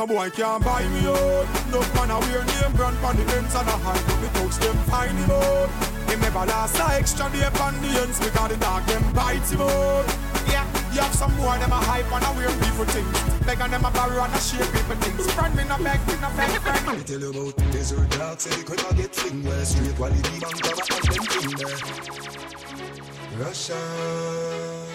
[0.05, 1.47] No boy can't buy me out.
[1.71, 4.77] No man a wear name brand pon the Benz and a high me touch them
[4.85, 5.69] find him out.
[6.05, 9.61] Him never last a extra day pon the ends because the dog them bites him
[9.61, 10.05] out.
[10.45, 10.61] Yeah,
[10.93, 13.17] you have some boy them a hype and a weird people things.
[13.47, 15.25] Beg and them a borrow and a share people things.
[15.33, 16.85] Friend me no beg, me no beg, friend.
[16.99, 20.21] Me tell you about desert dogs, say they could not get fling where straight the
[20.37, 21.81] bank cover and them there.
[23.41, 24.94] Russia.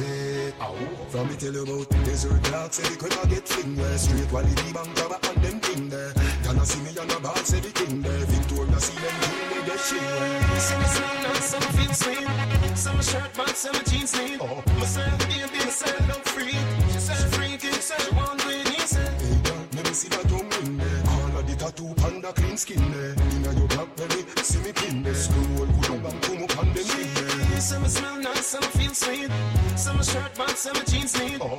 [0.00, 0.54] It.
[0.60, 0.74] Ow.
[1.08, 4.44] From me tell you about desert dogs, say they could not get fling straight while
[4.44, 6.12] the bank cover and them thing there.
[6.44, 8.26] Gonna see me on the box, everything there.
[8.26, 10.60] Victoria see them king, they get shit.
[10.60, 12.76] Some smell nice, some feel sweet.
[12.76, 14.40] Some shirt, but some jeans neat.
[14.40, 14.62] Oh.
[14.78, 16.58] Myself, baby, myself, look free.
[16.92, 18.94] She said freaky, said she want to eat.
[18.94, 21.02] Hey girl, let me see that tongue ring there.
[21.08, 23.14] All of the tattoo panda clean skin there.
[23.34, 25.14] Inna your blackberry, see me pin there.
[25.14, 26.53] Scroll good up and come up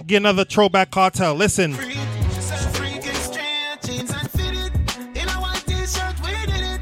[0.05, 1.35] Get another throwback Kartel.
[1.35, 1.73] Listen.
[1.73, 4.71] She said freaky, straight jeans and fitted.
[5.17, 6.79] In a white t-shirt, we did it.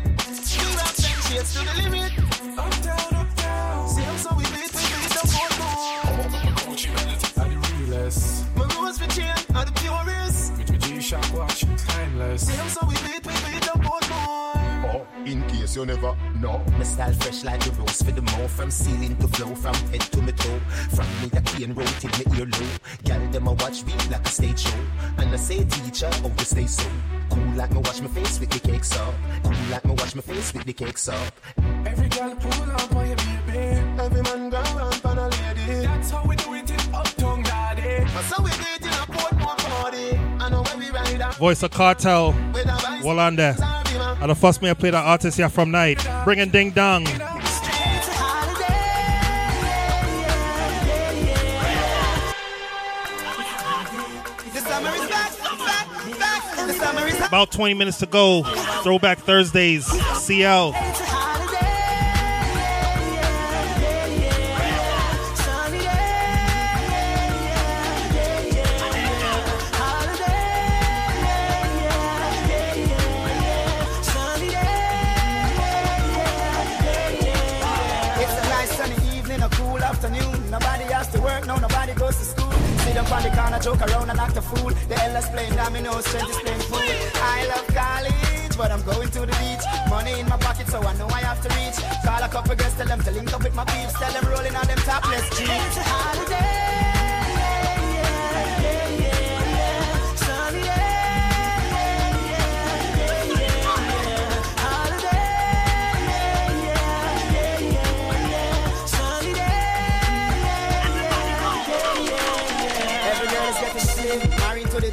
[0.59, 2.11] You rock them shades to the limit.
[2.59, 3.87] Uptown, uptown.
[3.87, 5.59] See how so we beat, we beat the fourth
[7.37, 8.45] Are the realest.
[8.57, 10.51] My rose for chain are the purest.
[10.57, 12.41] With your watch, timeless.
[12.47, 13.62] See how so we beat, we beat the fourth Oh,
[15.25, 16.63] in case you never know.
[16.77, 20.01] My style fresh like the rose for the mouth From ceiling to flow, from head
[20.01, 20.59] to my toe
[20.95, 22.67] From me a cane road till me ear low
[23.05, 24.79] Girl them a watch me like a stage show
[25.17, 26.89] And I say teacher, oh you stay so
[27.29, 29.13] Cool like me wash my face with the cakes up
[29.43, 31.33] Cool like me wash my face with the cakes up
[31.85, 33.59] Every girl pull up on your baby.
[33.99, 35.85] Every man go round for a lady.
[35.85, 38.07] That's how we do it in Uptown, daddy.
[38.29, 40.17] So we do it in a Portmore party.
[40.39, 41.35] I know when we ride up.
[41.35, 42.33] Vybz Kartel.
[43.03, 43.55] Well on there.
[44.23, 45.99] And the first me I play that artist here from night.
[46.23, 47.05] Bringing ding dong.
[57.27, 58.43] About 20 minutes to go.
[58.83, 59.85] Throwback Thursdays.
[59.85, 60.71] CL.
[83.23, 84.71] On the corner, joke around and act a fool.
[84.87, 86.79] The elders playing dominoes, strength is playing fool.
[87.15, 89.65] I love college, but I'm going to the beach.
[89.89, 91.77] Money in my pocket, so I know I have to reach.
[92.03, 93.93] Call a couple girls, tell them to link up with my peeps.
[93.93, 95.49] Tell them rolling on them topless jeans.
[95.49, 97.02] It's a holiday.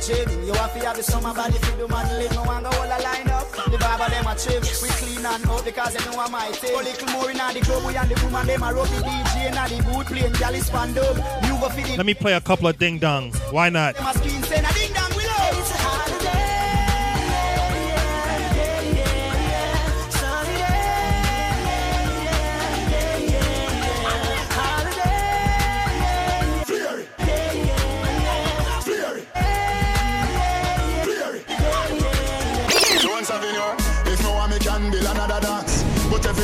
[0.01, 0.27] Gym.
[0.45, 1.87] You have to have the summer body for the.
[2.35, 3.47] No one go all a line up.
[3.53, 4.63] The barber them a trim.
[4.83, 6.47] We clean and out because they know I'm my.
[6.47, 9.53] A little more in the club, we and the woman them a rub the DJ
[9.53, 10.59] and the boot playing galley.
[10.59, 13.37] You go for the Let me play a couple of ding dongs.
[13.53, 13.97] Why not?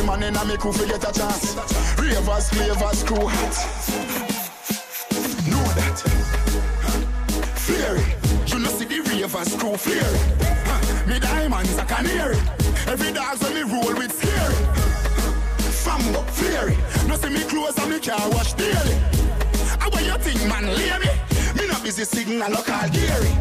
[0.06, 1.56] Man in a me crew fi get a chance.
[1.98, 3.54] Ravers, flavors, crew hot.
[5.50, 5.98] Know that.
[7.68, 8.52] It.
[8.52, 9.74] You know see the ravers crew.
[9.76, 11.06] Huh.
[11.08, 12.38] Me diamonds a canary.
[12.86, 14.54] Every dog when me roll with scary.
[15.82, 16.78] Fambo, flare it.
[17.08, 18.94] No see me clothes and me car wash daily.
[19.80, 20.66] How what you think, man?
[20.66, 21.10] Leave me.
[21.60, 23.32] Me no busy signal local Gary.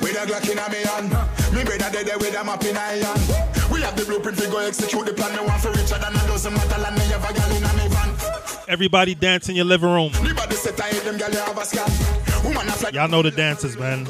[0.00, 1.10] With a Glock in a me hand
[1.52, 5.06] Me brother dead with a map in a hand have the blueprint, we go execute
[5.06, 5.32] the plan.
[5.36, 7.68] Me want for richer than a dozen metal and me have a gal in a
[7.88, 8.10] van.
[8.68, 10.12] Everybody dance in your living room.
[12.92, 14.06] Y'all know the dances, man.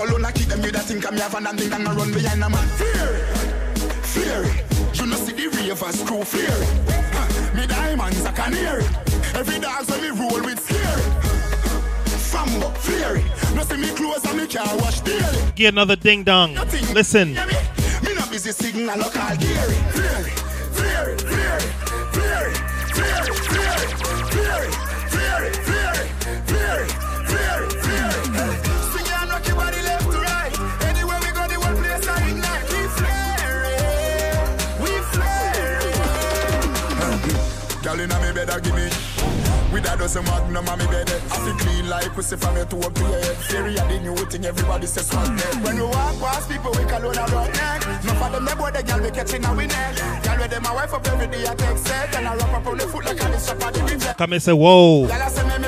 [4.95, 6.51] You know see the ravers crew fear.
[7.55, 8.55] Me diamonds I can
[9.35, 10.99] Every dog's when me roll with scare
[12.29, 13.23] Fambo, fear.
[13.55, 15.53] No see me clothes and me car wash daily.
[15.55, 16.55] Get another ding dong.
[16.93, 17.35] Listen.
[17.35, 17.47] Yeah,
[18.53, 20.33] signal, local Gary, Gary,
[20.77, 21.78] Gary, Gary.
[39.79, 41.09] With a dozen magnum on me bed.
[41.31, 43.37] I feel clean like pussy from your toe up to your head.
[43.47, 46.83] Fairy a the new thing everybody says smart neck When we walk past people we
[46.83, 47.87] call on a rock neck.
[48.03, 49.95] No for them they boy the girl we catching a we neck
[50.25, 52.13] Girl with them a wife up every day I take set.
[52.17, 54.43] And I wrap up on the foot like a shop at the DJ Come and
[54.43, 55.07] say, whoa.
[55.07, 55.68] Y'all say me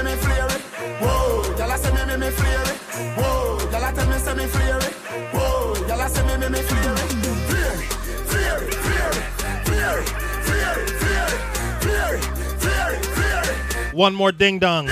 [14.00, 14.88] One more ding dong.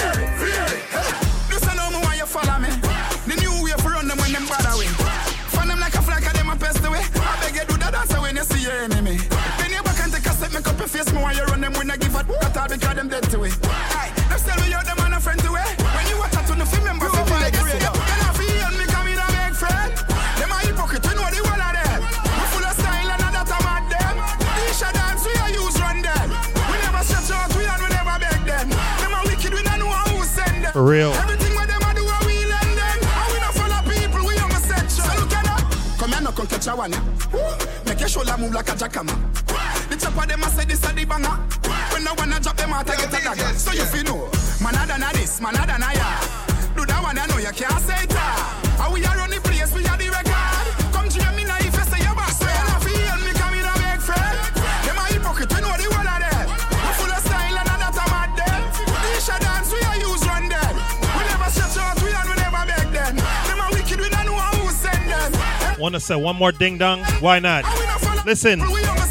[30.89, 31.13] Real.
[31.13, 32.99] Everything what them a do, a we lend them.
[33.05, 35.05] And we not follow people, we on a section.
[35.05, 35.97] So look at that.
[35.99, 36.95] Come here, no come catch a one.
[37.85, 39.17] Make your shoulder move like a jackhammer.
[39.91, 41.37] The chopper them a say this a the banger.
[41.93, 43.59] When no one a drop them out, I get a dagger.
[43.59, 44.08] So you feel
[65.89, 67.01] Want to say one more ding dong?
[67.21, 67.65] Why not?
[68.27, 68.61] Listen.
[68.61, 69.09] We on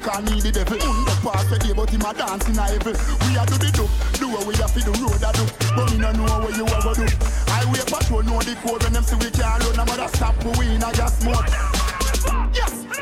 [0.00, 3.58] call me the devil the day, but him a dancing a heaven We a do
[3.60, 3.86] the do,
[4.18, 5.44] do what we have to do road a do
[5.76, 7.04] But me no know what you ever do
[7.46, 10.68] Highway patrol know the code when them see we can't run No matter stop, we
[10.74, 11.28] in a gas yes,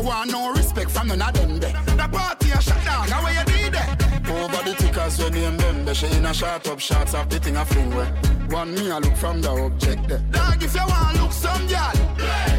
[0.01, 1.73] Want no respect from none of them there.
[1.85, 3.97] The party a shut down, now where you did there?
[4.29, 5.95] Over the tickers when name them there.
[5.95, 8.11] She in a shot up shots of the thing a fling where.
[8.49, 10.19] One me a look from the object there.
[10.31, 11.91] Dog, if you want look some girl,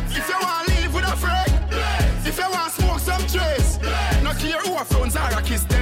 [0.08, 1.52] if you want live with a friend,
[2.26, 3.78] if you want smoke some trace,
[4.22, 5.81] no care who a phones are a kiss them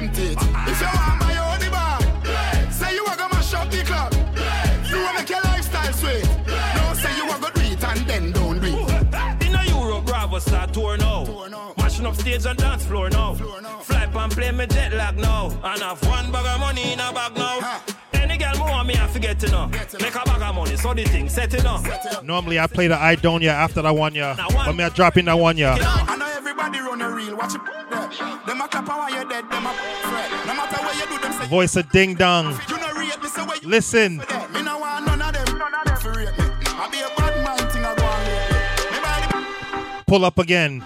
[12.00, 12.10] now.
[12.10, 13.34] Mashing up stage and dance floor now.
[13.34, 15.50] Fly and play me jet lag now.
[15.62, 17.80] And have one bag of money in a bag now.
[18.12, 19.66] Any girl more want me, I forget to know.
[19.66, 21.82] Make a bag of money, so the thing set it up.
[22.24, 24.36] Normally I play the I don't ya after that one ya.
[24.36, 25.76] But me I drop in that one ya.
[25.80, 27.36] I know everybody run a reel.
[27.36, 27.60] Watch it.
[28.46, 29.44] Them a clap while you're dead.
[29.50, 30.30] Them a fret.
[30.46, 32.58] No matter what you do, them say Voice of ding dong.
[32.68, 33.28] you no rate me.
[33.28, 34.18] Say where you Listen.
[34.52, 35.58] Me no want none of them.
[35.58, 36.44] None of them for rate me.
[36.66, 38.90] I be a bad mind thing I go on lately.
[38.90, 40.82] Me buy the Pull up again.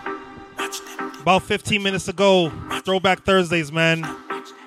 [1.25, 2.53] About 15 minutes ago.
[2.85, 4.05] Throwback Thursdays, man.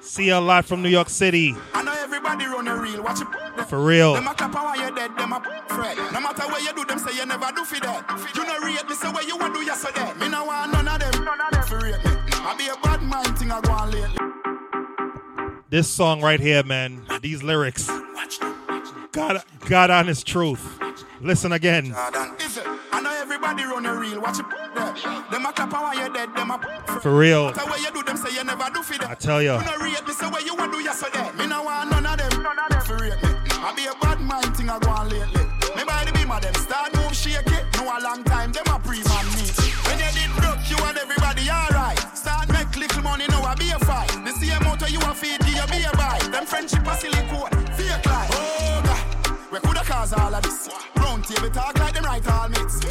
[0.02, 1.54] See you a lot from New York City.
[1.72, 3.04] I know everybody run a reel.
[3.04, 3.28] Watch it.
[3.68, 4.16] For real.
[4.16, 5.98] Them a clap while you're dead, them a fret.
[6.12, 8.32] No matter where you do, them say you never do for that.
[8.34, 10.12] You know rate me, say where you want do yesterday.
[10.20, 11.26] Me no want none of them.
[11.26, 12.12] None of them for rate me.
[12.34, 14.18] I be a bad mind thing I go on lately.
[15.70, 17.06] This song right here, man.
[17.22, 17.88] These lyrics.
[19.12, 20.80] God, God honest truth.
[21.22, 21.96] Listen again.
[22.40, 22.66] Is it?
[22.98, 24.20] I know everybody run a reel.
[24.20, 24.46] Watch it.
[24.74, 24.90] There.
[25.30, 26.58] Them a clap while you're dead, them a.
[26.98, 27.46] For real.
[27.46, 29.12] No matter where you do, them say you never do for that.
[29.12, 29.62] I tell ya.
[29.62, 31.30] You know rate me, say where you want do yesterday.
[31.38, 32.42] Me no want none of them.
[32.42, 33.30] None of them for rate me.
[33.54, 35.46] I be a bad mind thing I go on lately.
[35.78, 37.70] Me by the beam of them start move shake it.
[37.78, 39.46] No a long time, them a pre-man me.
[39.86, 42.02] When you did broke, you and everybody alright.
[42.18, 44.10] Start make little money, now I be a fight.
[44.26, 46.18] The same motor you a feed, give you be a buy.
[46.34, 48.34] Them friendship a silicone, fake life.
[48.34, 50.66] Oh God, we coulda cause all of this.
[50.98, 52.82] Round table talk like them right all mates.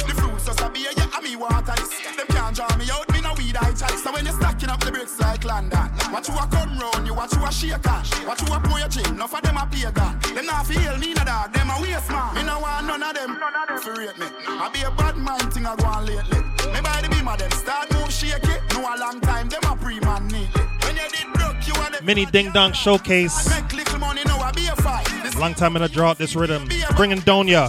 [1.37, 1.89] Water this.
[2.17, 4.03] Them can't draw me out, me no weed I chalice.
[4.03, 7.13] So when you stacking up the bricks like London, watch you a come round, you
[7.13, 8.11] watch you a shake cash.
[8.25, 10.19] Watch you a pour your chin, enough of them a pagan.
[10.35, 12.35] Them not feel me no dog, them a waste man.
[12.35, 14.27] Me no want none of them, none of them for rate me.
[14.47, 16.39] I be a bad mind thing I go on lately.
[16.73, 18.61] Me by the beam of them start move shake it.
[18.73, 20.63] No a long time, them a pre-man neatly.
[20.83, 23.49] When you did broke, you and them Mini Ding Dong Showcase.
[23.49, 25.07] make little money, now I be a fight.
[25.37, 26.67] Long time in a drought, this rhythm.
[26.95, 27.67] Bringing Donya.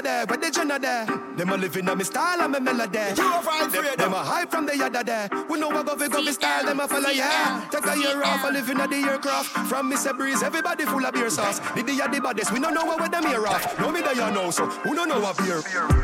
[0.00, 0.26] Jenna there?
[0.26, 1.06] Where the Jenna there?
[1.36, 2.98] Them a living on me style and me melody.
[2.98, 4.12] You a fight Them, for them them.
[4.14, 5.28] a hype from the yada there.
[5.48, 6.64] We know what go fi go fi style.
[6.64, 7.66] Them a follow yeah.
[7.70, 9.48] Take a year off a living at the aircraft.
[9.68, 10.16] From Mr.
[10.16, 11.60] Breeze, everybody full of beer sauce.
[11.74, 13.78] Did the day the baddest, we don't know what them here off.
[13.78, 15.60] No me that you know, so who don't know a beer?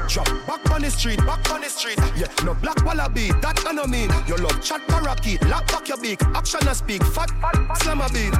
[0.08, 1.98] Drop back on the street, back on the street.
[2.16, 4.10] Yeah, no black wallaby, that I know mean.
[4.26, 6.22] You love chat parakeet, lock back your beak.
[6.34, 8.34] Action a speak, fat, fat slam a beat.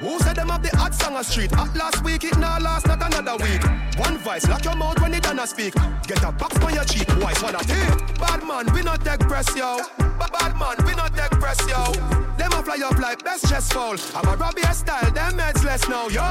[0.00, 1.52] Who said them have the hot song a street?
[1.52, 3.62] At last week, it now last, not another week.
[3.98, 5.74] One voice, lock your mouth when it done a speak.
[6.06, 8.18] Get a box on your cheek, voice wanna take.
[8.18, 9.80] Bad man, we not take press, yo.
[9.98, 11.92] Bad man, we not take press, yo.
[12.36, 13.96] Them a fly up like best chest fall.
[14.14, 16.22] I'm a Robbie style, them heads less now, yo.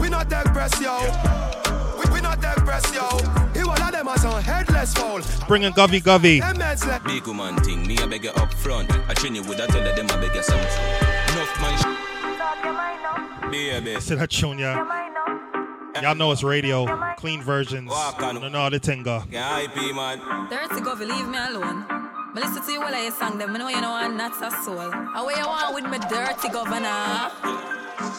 [0.00, 0.98] We not take press, yo.
[1.98, 3.06] We, we not take press, yo.
[3.54, 5.20] He one of them as on headless fall.
[5.46, 6.40] Bringing Govy Govy.
[6.40, 7.02] Them heads less.
[7.02, 8.90] Big woman thing, me a beg you up front.
[9.08, 11.34] I train you with a tell them I beg you something.
[11.34, 12.11] Enough man.
[12.42, 14.00] Sh- Baby.
[14.00, 14.82] Sit that tune, yeah.
[16.00, 16.86] Y'all know it's radio.
[17.16, 17.90] Clean versions.
[17.90, 19.24] No, no, the tinga.
[19.30, 20.18] Yeah, IP man.
[20.48, 21.84] Dirty Govy, leave me alone.
[22.34, 23.52] Me listen to you while I sing them.
[23.52, 24.90] Me know you know I'm not a soul.
[24.90, 27.30] How you want with me dirty governor?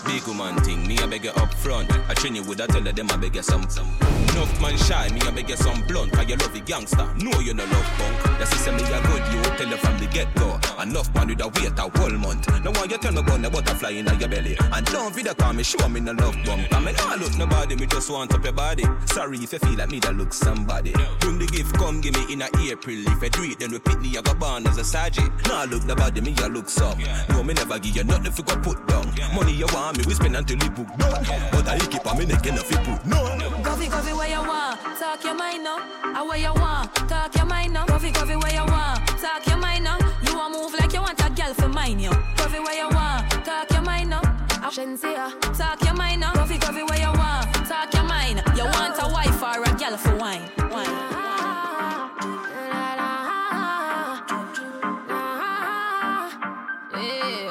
[0.06, 1.92] Big woman thing, me a beg you up front.
[2.08, 3.86] I train you with a tell them I beg you something.
[4.30, 6.14] Enough man shy, me a beg you some blunt.
[6.14, 8.40] Cause you love the gangster, know you no love punk.
[8.40, 10.60] The system me a good, you tell you from the get go.
[10.82, 12.48] Enough man with a wait a whole month.
[12.64, 14.58] Now why you tell me about the butterfly in your belly?
[14.60, 16.68] And don't video call me, show me no love bump.
[16.74, 18.84] I mean, I look nobody, me just want up your body.
[19.06, 20.94] Sorry if you feel like me that look somebody.
[21.20, 22.98] Bring the gift, come give me in a April.
[23.08, 25.32] If you do it, then repeat me, I go born as a sergeant.
[25.48, 27.00] Now look nobody, me I look some.
[27.30, 29.08] No, me never give you nothing if you go put down.
[29.34, 31.24] Money you want me, we spend until you book done.
[31.52, 33.18] But I keep on me neck enough you put no.
[33.64, 34.80] Govy, Govy, where you want?
[35.00, 35.78] Talk your mind now.
[36.04, 36.94] I where you want?
[37.08, 37.86] Talk your mind now.
[37.86, 38.73] Govy, Govy, where you want?
[41.90, 42.12] Girl yo.
[42.36, 43.30] Govy, where you want?
[43.46, 44.22] Talk your mind now.
[44.72, 45.16] Say.
[45.16, 46.34] Talk your mind now.
[46.34, 47.54] Govy, Govy, where you want?
[47.68, 48.42] Talk your mind.
[48.56, 50.50] You want a wife or a girl for wine?
[50.72, 50.90] Wine.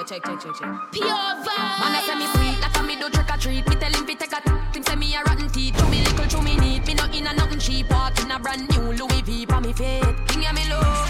[0.08, 0.68] Check, check, check, check.
[0.92, 1.78] Pure vibe.
[1.80, 3.66] Man, I say me sweet, like a me do trick or treat.
[3.68, 5.76] Me tell him fi take a t- him say me a rotten teeth.
[5.78, 6.86] Chew me little, chew me neat.
[6.86, 7.88] Me no in a nothing cheap.
[7.88, 10.02] Walk in a brand new Louis V pa me feet.
[10.28, 11.08] Thing ya me love,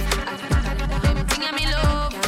[1.30, 2.21] thing ya me love.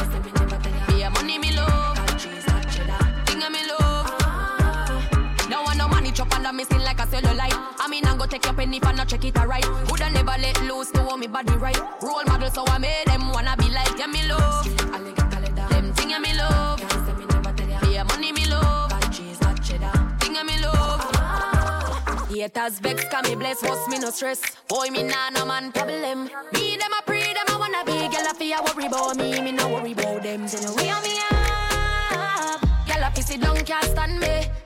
[7.05, 7.57] A cellulite.
[7.79, 9.65] I mean I go take your penny if I not check it alright.
[9.89, 11.79] Woulda never let loose to hold me body right.
[12.01, 14.65] Role model so I made them wanna be like ya me love.
[15.69, 16.79] Them thing ya me love.
[17.81, 18.91] Be a money me love.
[20.19, 21.01] Thing ya me love.
[22.29, 24.41] Haters vex, can me bless, what's me no stress.
[24.67, 26.29] Boy, me nah no man problem.
[26.53, 27.93] Me them a pray, them a wanna be.
[27.93, 30.41] Girl, I feel worry about me, me no worry about them.
[30.41, 32.61] No way on me up.
[32.87, 34.64] Girl, I sit down, can't stand me.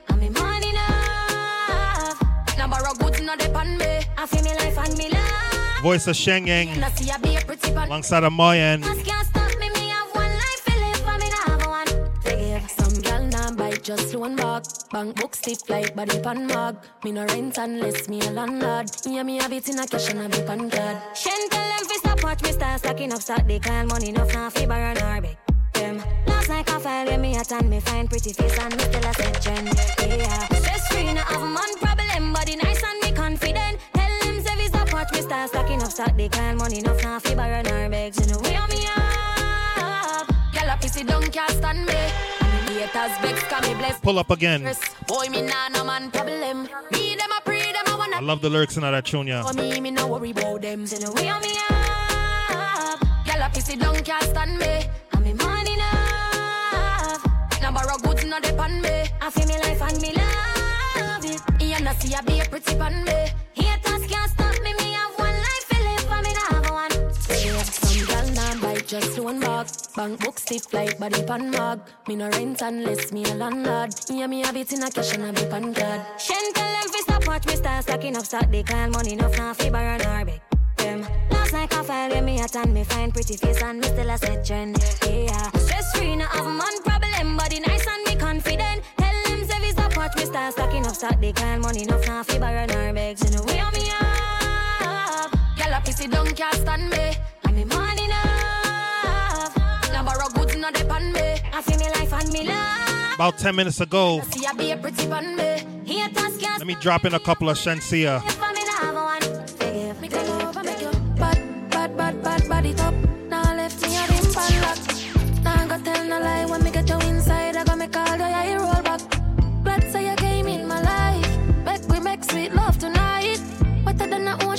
[2.70, 4.00] Borrow goods, no depend me.
[4.16, 5.82] I feel me life and me love.
[5.82, 6.78] Voice of Sheng Yang.
[6.78, 7.88] Now see I be a pretty pan.
[7.88, 8.82] Alongside of Moyen.
[8.82, 11.86] Cause can't stop me, me have one life to live, and me nah have one
[12.24, 12.70] to give.
[12.70, 14.62] Some girl nah bite, just loan back.
[14.92, 16.76] Bank book stiff like body pan mag.
[17.04, 18.90] Me no rent unless me a landlord.
[19.04, 20.96] Yeah, me have it in a cash and a on card.
[21.16, 23.46] Shen tell them fi stop watch me start stacking up stock.
[23.46, 25.49] They call money enough now fi borrow beg.
[25.80, 25.96] Them
[26.26, 29.40] last night I with me at and me find pretty face and me still a
[29.40, 29.64] gen.
[29.64, 33.80] Yeah, stress free no have man problem, body nice and me confident.
[33.94, 36.14] Tell them say stop watch me start stacking up stock.
[36.18, 38.12] They call money enough now fi borrow nor beg.
[38.12, 40.80] So no way on me up.
[40.82, 41.94] pussy don't can't stand me.
[41.94, 44.02] And me haters vex, cause me blessed.
[44.02, 44.62] Pull up again.
[45.08, 46.68] Boy, me nah no man problem.
[46.92, 48.16] Me them a pre, them a wanna.
[48.16, 49.44] I love the lyrics in that tune, yeah.
[49.44, 50.86] For me, me no worry about them.
[50.86, 53.00] Say way on me up.
[53.24, 55.09] Girl, a pussy don't can't stand me.
[55.30, 57.22] Me money enough.
[57.62, 59.04] Now borrow goods, no depend me.
[59.20, 61.40] I feel me life and me love it.
[61.62, 63.28] You know see a be a pretty pan me.
[63.54, 64.74] Haters can't stop me.
[64.74, 67.14] Me have one life to live, and me not have one.
[67.14, 69.68] Some girl nah bite just one bag.
[69.94, 71.78] Bank book stiff like body pan mag.
[72.08, 73.94] Me no rent unless me a landlord.
[74.08, 76.00] Yeah, me have it in a cash and a be pan card.
[76.18, 78.50] Shen tell them fi stop watch me start stacking up stock.
[78.50, 80.49] They call money enough now fi borrow beg
[80.80, 81.06] them.
[81.30, 84.18] Last night I where me at and me find pretty face and me still a
[84.18, 84.76] set trend.
[85.06, 88.82] Yeah, stress free no have man problem, body nice and me confident.
[88.96, 91.20] Tell them say fi watch me start stacking up stock.
[91.20, 93.18] They call money enough now fi borrow nor beg.
[93.18, 95.30] So no way on me up.
[95.56, 97.14] Girl a pissy don't can't stand me.
[97.44, 99.56] And me money enough.
[99.92, 101.40] Now borrow goods no depend me.
[101.52, 103.14] I feel me life and me love.
[103.14, 105.62] About 10 minutes ago, See I be a pretty pan me.
[105.84, 108.22] Haters can't let me drop in a couple of Shenseea.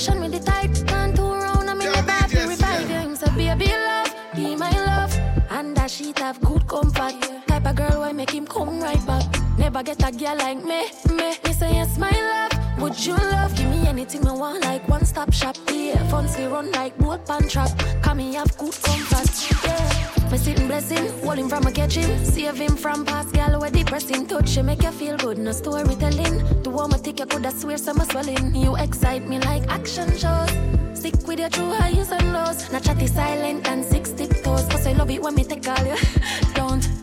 [0.02, 0.74] Ocean with the tide.
[0.88, 2.96] Turn two round and me never have to revive you.
[2.96, 5.14] Him say baby love, be my love.
[5.50, 7.14] And that sheet have good comfort.
[7.46, 9.26] Type of girl why make him come right back.
[9.58, 11.36] Never get a girl like me, me.
[11.44, 12.51] Me say yes, my love.
[12.82, 13.54] Would you love?
[13.54, 15.56] Give me anything I want, like one stop shop.
[15.70, 16.02] Yeah,
[16.36, 17.70] we run like boat pan trap.
[18.02, 19.30] Come me have good comfort.
[19.64, 23.70] Yeah, me sitting blessing, hold him from a catching, save him from past gal where
[23.70, 24.26] depressing.
[24.26, 26.62] Touch she make you feel good, no storytelling.
[26.64, 28.52] Do all my tick, you coulda swear some swelling.
[28.52, 30.50] You excite me like action shows.
[30.98, 32.72] Stick with your true highs and lows.
[32.72, 34.66] Not chatty silent and six tiptoes.
[34.66, 35.96] Cause I love it when me take all you.
[36.54, 37.01] Don't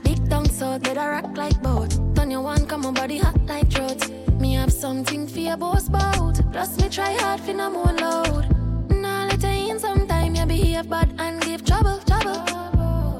[0.79, 1.97] big down I rock like boat.
[2.15, 4.09] Turn your one, come on body hot like throat.
[4.39, 6.39] Me have something for your boss bout.
[6.51, 8.45] Plus me try hard for no more load.
[8.89, 12.41] Now let you in sometime you behave bad and give trouble, trouble.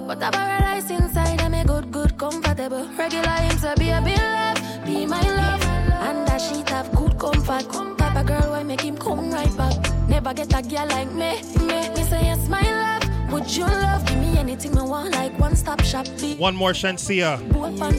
[0.08, 2.88] But a paradise inside and me good, good, comfortable.
[2.98, 5.64] Regular him say be a be love, be my love.
[6.02, 7.66] And that sheet have good comfort.
[7.98, 9.76] Type of girl why make him come right back.
[10.08, 11.90] Never get a girl like me, me.
[11.96, 13.32] Me say yes, my love.
[13.32, 14.04] Would you love?
[14.08, 14.99] Give me anything I want,
[15.70, 16.08] stop shop.
[16.40, 17.38] One more Shenseea.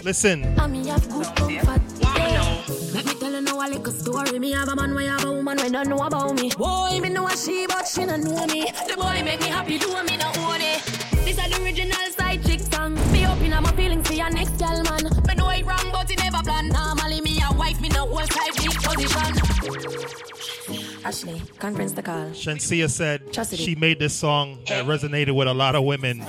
[0.03, 0.43] Listen.
[0.45, 1.83] and me have good comfort.
[2.01, 2.65] Yeah.
[2.93, 4.39] Let me tell you now a little story.
[4.41, 6.51] Me have a man, we have a woman, we don't know about me.
[6.57, 8.73] Boy, me know a she, but she don't know me.
[8.89, 10.83] The boy make me happy, do me not own it.
[11.25, 12.95] This is the original side chick song.
[13.13, 15.05] Me open up my feelings for your next girl, man.
[15.29, 16.69] Me know it wrong, but it never plan.
[16.69, 20.30] Normally me a wife, me no whole side big position.
[21.05, 22.27] Ashley, conference the call.
[22.31, 23.65] Shenseea said Chastity.
[23.65, 26.23] she made this song that resonated with a lot of women.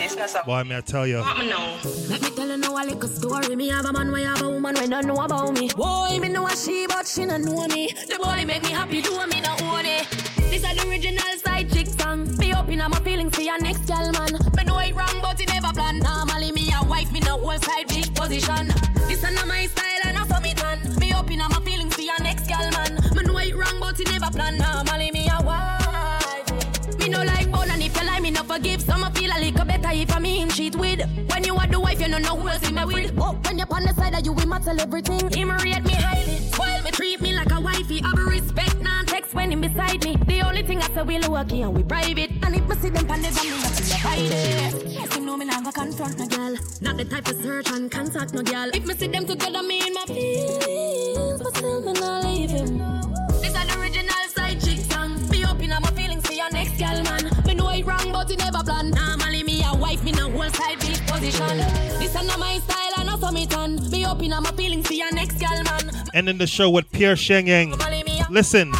[0.45, 1.19] Boy, may I tell you.
[1.19, 3.55] Let me tell you now a little story.
[3.55, 5.69] Me have a man, we have a woman, we don't know about me.
[5.75, 7.93] Boy, me know a she, but she don't know me.
[8.07, 10.07] The boy make me happy, do me not own it.
[10.49, 12.35] This is the original side chick song.
[12.37, 14.33] Me open up my feelings for your next girl, man.
[14.55, 15.99] Me know it wrong, but it never plan.
[15.99, 18.67] Normally me a wife, me no whole side big position.
[19.07, 20.79] This is not my style and I for me done.
[20.99, 23.00] Me open up my feelings for your next girl, man.
[23.43, 24.57] It wrong, but it never plan.
[24.57, 26.99] Normally me a wife.
[26.99, 28.00] Me no like bone and if
[28.51, 30.99] forgive Some I feel a little better if I mean cheat with.
[31.29, 33.57] When you are the wife you don't know who else in my with But when
[33.57, 35.29] you're on the side of you we matter everything.
[35.31, 38.01] Him rate me highly Spoil me treat me like a wifey.
[38.01, 40.15] Have a respect non text when him beside me.
[40.27, 42.31] The only thing I say we low key and we private.
[42.43, 45.73] And if me see them pan the me not to hide Yes know me not
[45.73, 49.07] confront no girl Not the type of search and contact no girl If me see
[49.07, 52.77] them together me in my feelings But still me not leave him
[53.29, 54.20] This is the original
[57.81, 58.91] It wrong, but never plan.
[58.91, 61.57] Normally me a wife, me no whole side big position.
[61.97, 63.77] This is not my style, and saw me turn.
[63.89, 65.89] Be open up my feelings for your next girl, man.
[66.13, 68.29] Ending the show with Pierre Shenseea.
[68.29, 68.71] Listen.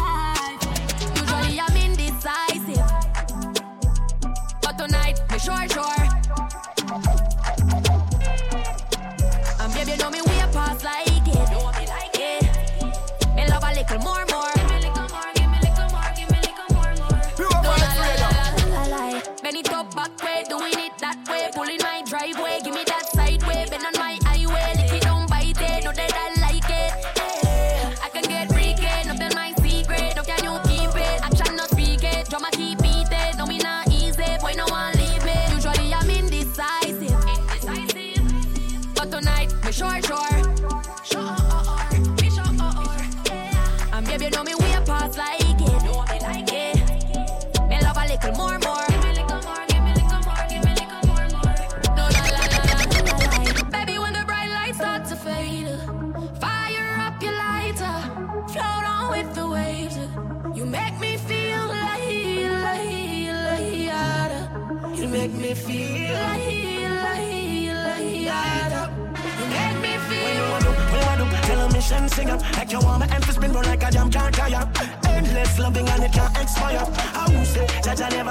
[72.72, 74.66] You want my emphasis spin run like a jam can't tire.
[75.06, 76.84] Endless loving and it can't expire.
[77.14, 78.30] I will say, Jaja never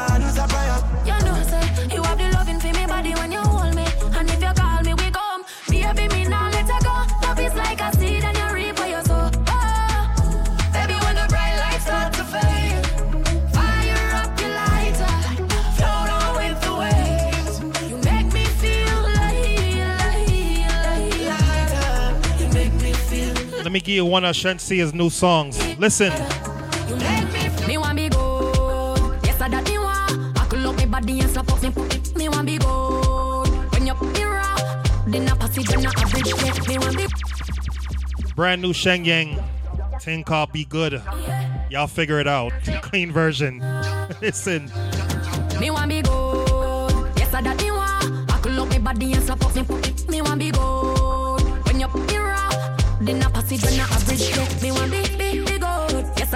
[23.71, 25.57] Let me give you one of Shenseea's new songs.
[25.77, 26.11] Listen.
[27.65, 28.09] Me, want be.
[29.23, 30.37] Yes, I that me want.
[30.37, 31.69] I could love me body and slap up me.
[32.17, 32.57] Me want be.
[32.57, 36.67] When you put me raw, then I pass it when I average it.
[36.67, 37.07] Me want be
[38.35, 39.41] Brand new Shenseea.
[40.01, 41.01] Thing called Be Good.
[41.69, 42.51] Y'all figure it out.
[42.81, 43.59] Clean version.
[44.21, 44.69] Listen.
[45.61, 46.00] Me want be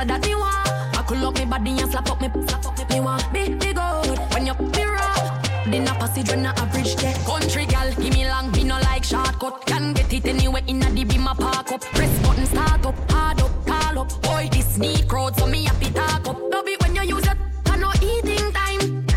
[0.06, 0.98] I that me want.
[0.98, 3.00] I could love me body and slap up me slap up me.
[3.00, 4.20] Want be be good.
[4.34, 7.18] When you me raw, then I pass it when I average it.
[7.26, 9.66] Country gal, give me long, be no like shortcut.
[9.66, 11.82] Can get it anywhere in a beam a park up.
[11.82, 14.22] Press button start up, hard up, call up.
[14.22, 16.40] Boy, this need crowd, so me happy talk up.
[16.54, 19.08] Love it when you use it, I no eating time.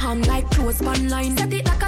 [0.00, 1.36] I'm like close one line.
[1.36, 1.83] Set it like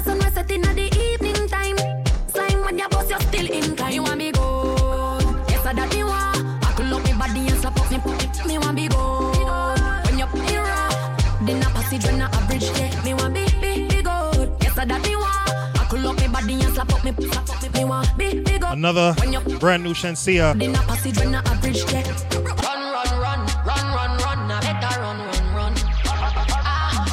[18.78, 19.16] Ah,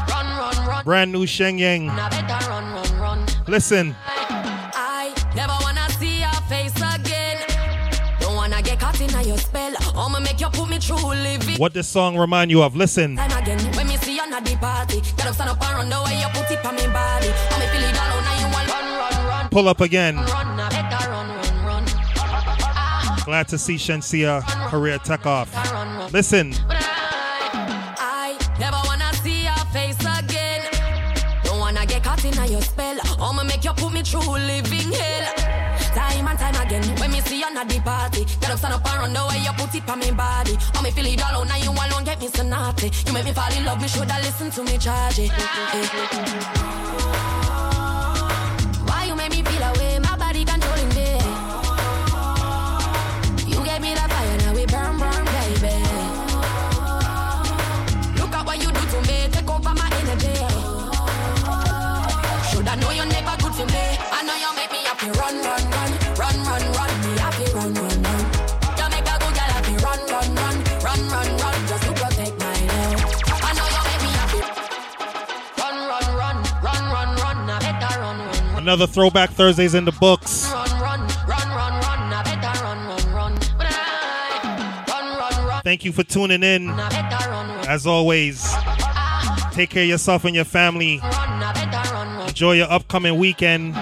[0.03, 0.83] brand new run.
[0.83, 1.89] Brand new Shenseea.
[1.89, 3.25] I better run, run, run.
[3.47, 3.95] Listen.
[4.09, 7.37] I never wanna see your face again.
[8.19, 9.73] Don't wanna get caught in your spell.
[9.95, 11.57] I'ma make you put me through living.
[11.57, 12.75] What this song remind you of?
[12.75, 13.15] Listen.
[13.15, 15.89] Time again, when me see you at the party, get up, stand up and run
[15.89, 17.29] the way you put it on me body.
[17.51, 18.39] I'ma feel it all now.
[18.39, 20.17] You want run, run, run, Pull up again.
[23.33, 25.49] Glad to see Shenseea career take off.
[26.13, 26.53] Listen.
[26.69, 30.61] I never wanna see your face again.
[31.43, 32.95] Don't wanna get caught in your spell.
[33.19, 35.33] I'ma make you put me through living hell.
[35.95, 38.85] Time and time again, when me see you at the party, get up, stand up
[38.85, 40.55] and run the way you put it on me body.
[40.75, 41.57] I'ma feel it all now.
[41.57, 42.91] You alone get me so naughty.
[43.07, 43.81] You make me fall in love.
[43.81, 45.31] Me shoulda listen to me charge it.
[45.31, 47.42] Eh, eh, eh.
[78.73, 80.49] Another throwback Thursdays in the books.
[80.51, 81.43] Run, run, run,
[85.63, 86.71] Thank you for tuning in.
[86.71, 87.67] I better run, run.
[87.67, 88.51] As always,
[89.51, 90.97] take care of yourself and your family.
[90.97, 92.29] Run, I better run, run.
[92.29, 93.75] Enjoy your upcoming weekend.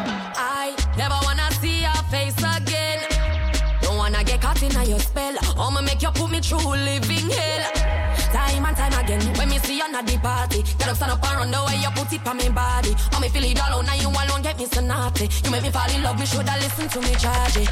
[11.01, 12.93] Stand up and run the way you put it on me body.
[13.13, 13.95] I'ma feel it all out now.
[13.95, 15.29] You alone get me so naughty.
[15.43, 16.19] You make me fall in love.
[16.19, 17.69] Me shoulda listen to me charge it.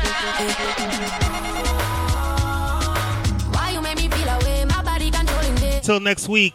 [3.53, 4.65] Why you make me feel away?
[4.65, 5.81] My body controlling.
[5.81, 6.53] Till next week,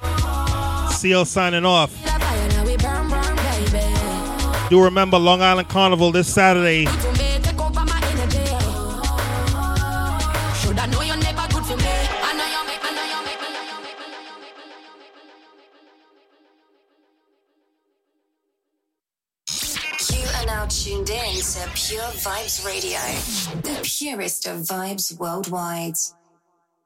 [0.90, 1.90] CL signing off.
[2.02, 4.68] The fire now we burn, burn, baby.
[4.70, 6.86] Do remember Long Island Carnival this Saturday.
[22.62, 22.98] Radio,
[23.62, 25.94] the purest of vibes worldwide.